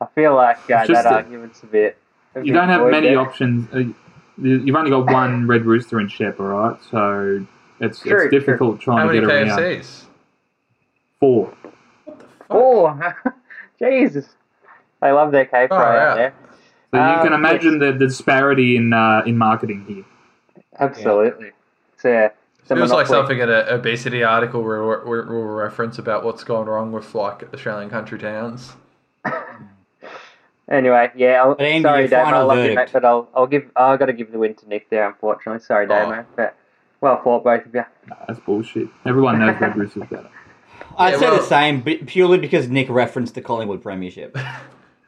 [0.00, 1.96] I feel like uh, that that argument's a bit.
[2.34, 3.20] a You bit don't have many there.
[3.20, 3.68] options.
[3.72, 3.94] Uh, you-
[4.38, 6.76] You've only got one Red Rooster in Shep, all right?
[6.90, 7.46] So
[7.80, 9.48] it's, True, it's difficult How trying many to get around.
[9.50, 10.04] How many KFCs?
[11.20, 11.52] Four.
[12.54, 13.12] Oh,
[13.78, 14.28] Jesus!
[15.00, 16.10] I love their K Oh, fry yeah.
[16.10, 16.34] out there.
[16.92, 20.04] So you Um, can imagine the, the disparity in uh, in marketing here.
[20.78, 21.52] Absolutely.
[21.94, 25.98] It's a, it's a Feels like something in an obesity article will, will, will reference
[25.98, 28.72] about what's gone wrong with like Australian country towns.
[30.68, 31.42] Anyway, yeah.
[31.42, 32.36] I'll, But Andy, sorry, your Damo.
[32.36, 34.68] I love you, mate, but I'll I'll give I've got to give the win to
[34.68, 35.06] Nick there.
[35.06, 35.88] Unfortunately, sorry, Oh.
[35.88, 36.24] Damo.
[36.36, 36.56] But
[37.00, 37.84] well fought, both of you.
[38.26, 38.88] That's bullshit.
[39.04, 40.30] Everyone knows that Bruce is better.
[40.98, 44.36] I'd Yeah, say well- the same, but purely because Nick referenced the Collingwood Premiership.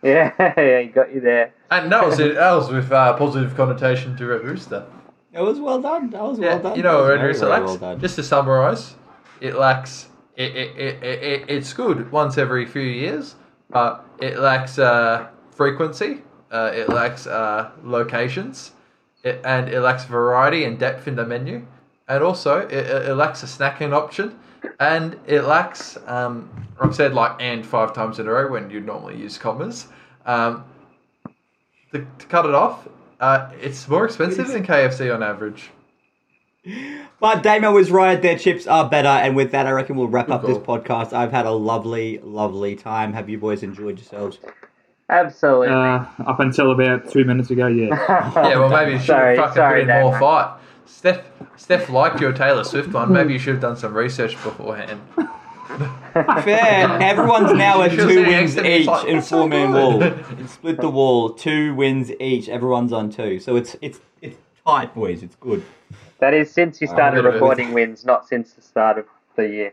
[0.02, 1.54] Yeah, yeah, he got you there.
[1.70, 2.34] And that was it.
[2.34, 4.84] That was with uh, positive connotation to Red Rooster.
[5.32, 6.10] It was well done.
[6.10, 6.76] That was Yeah, well done.
[6.76, 7.64] you know Red Rooster very lacks?
[7.66, 8.00] well done.
[8.00, 8.96] Just to summarise,
[9.40, 10.08] it lacks.
[10.36, 13.36] It, it, it, it, it, it's good once every few years,
[13.70, 16.20] but it lacks uh, frequency.
[16.52, 18.72] Uh, it lacks uh, locations,
[19.22, 21.66] it, and it lacks variety and depth in the menu.
[22.08, 24.38] And also, it, it it lacks a snacking option,
[24.80, 25.96] and it lacks.
[26.06, 26.50] Um,
[26.80, 29.86] I've said like "and" five times in a row when you normally use commas.
[30.26, 30.64] Um,
[31.92, 32.88] to, to cut it off,
[33.20, 35.70] uh, it's more expensive than KFC on average.
[37.20, 38.20] But Damo was right.
[38.20, 41.12] Their chips are better, and with that, I reckon we'll wrap up this podcast.
[41.12, 43.12] I've had a lovely, lovely time.
[43.12, 44.38] Have you boys enjoyed yourselves?
[45.10, 45.68] Absolutely.
[45.68, 47.88] Uh, up until about two minutes ago, yeah.
[48.34, 50.58] Yeah, well, maybe you should Sorry, have fucking sorry, put in more fight.
[50.86, 51.24] Steph,
[51.56, 53.12] Steph liked your Taylor Swift one.
[53.12, 55.00] Maybe you should have done some research beforehand.
[56.12, 56.88] Fair.
[57.02, 59.28] Everyone's now at She was two sitting wins next to it's each like, in "That's
[59.28, 60.46] so four man good." wall.
[60.48, 61.30] Split the wall.
[61.30, 62.48] Two wins each.
[62.48, 63.40] Everyone's on two.
[63.40, 65.22] So it's it's it's tight, boys.
[65.22, 65.64] It's good.
[66.20, 69.06] that is since you Oh, started look at recording wins, not since the start of
[69.36, 69.72] the year.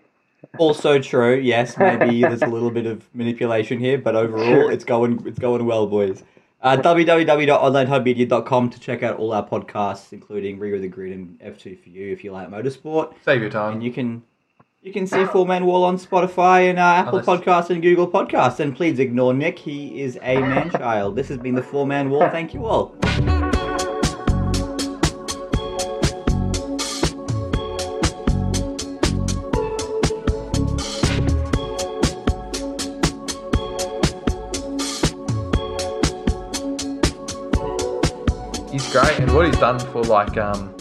[0.57, 1.35] Also true.
[1.35, 5.65] Yes, maybe there's a little bit of manipulation here, but overall, it's going it's going
[5.65, 6.23] well, boys.
[6.63, 11.81] Uh, www.onlinehubmedia.com to check out all our podcasts, including Rear of the Grid and F2
[11.81, 13.13] for you if you like motorsport.
[13.25, 13.81] Save your And time.
[13.81, 14.21] you can
[14.83, 18.07] you can see Four Man Wall on Spotify and uh, Apple Unless- Podcasts and Google
[18.07, 18.59] Podcasts.
[18.59, 21.15] And please ignore Nick; he is a man child.
[21.15, 22.29] This has been the Four Man Wall.
[22.29, 22.95] Thank you all.
[39.61, 40.75] Done for like um,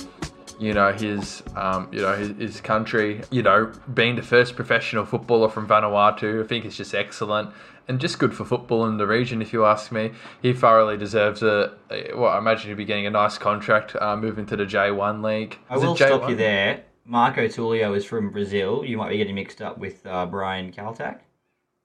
[0.58, 5.04] you know his um, you know his, his country, you know, being the first professional
[5.04, 7.52] footballer from Vanuatu, I think it's just excellent
[7.88, 9.42] and just good for football in the region.
[9.42, 11.74] If you ask me, he thoroughly deserves a.
[11.90, 14.92] a well, I imagine he'd be getting a nice contract uh, moving to the J
[14.92, 15.58] One league.
[15.68, 16.30] I Is will stop J1?
[16.30, 16.84] you there.
[17.04, 18.82] Marco Túlio is from Brazil.
[18.82, 21.18] You might be getting mixed up with uh, Brian Kaltak.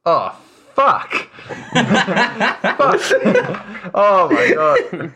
[0.05, 0.33] Oh
[0.75, 1.11] fuck!
[1.73, 3.01] fuck!
[3.93, 5.13] oh my god!